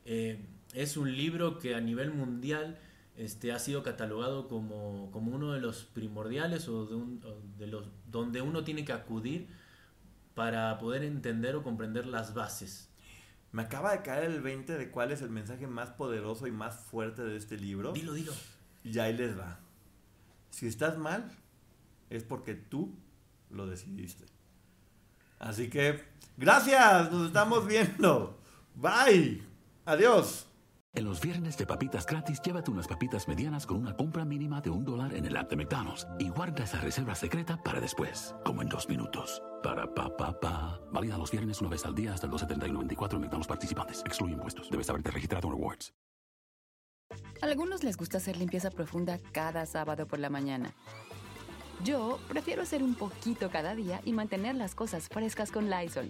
[0.06, 2.78] Eh, es un libro que a nivel mundial
[3.18, 7.66] este, ha sido catalogado como, como uno de los primordiales o de, un- o de
[7.66, 9.48] los donde uno tiene que acudir
[10.36, 12.91] para poder entender o comprender las bases.
[13.52, 16.76] Me acaba de caer el 20 de cuál es el mensaje más poderoso y más
[16.76, 17.92] fuerte de este libro.
[17.92, 18.34] Dilo, dilo.
[18.84, 19.60] Y ahí les va.
[20.50, 21.32] Si estás mal,
[22.10, 22.96] es porque tú
[23.50, 24.26] lo decidiste.
[25.40, 26.04] Así que,
[26.38, 28.40] gracias, nos estamos viendo.
[28.76, 29.44] Bye.
[29.86, 30.51] Adiós.
[30.94, 34.70] En los viernes de papitas gratis, llévate unas papitas medianas con una compra mínima de
[34.70, 38.62] un dólar en el app de McDonald's y guarda esa reserva secreta para después, como
[38.62, 39.42] en dos minutos.
[39.64, 40.82] Para pa pa pa.
[40.92, 44.04] Válida los viernes una vez al día hasta el 2.70 y 94 en McDonald's participantes.
[44.06, 44.70] Excluye impuestos.
[44.70, 45.94] Debes haberte registrado en Rewards.
[47.42, 50.74] Algunos les gusta hacer limpieza profunda cada sábado por la mañana.
[51.86, 56.10] Yo prefiero hacer un poquito cada día y mantener las cosas frescas con Lysol.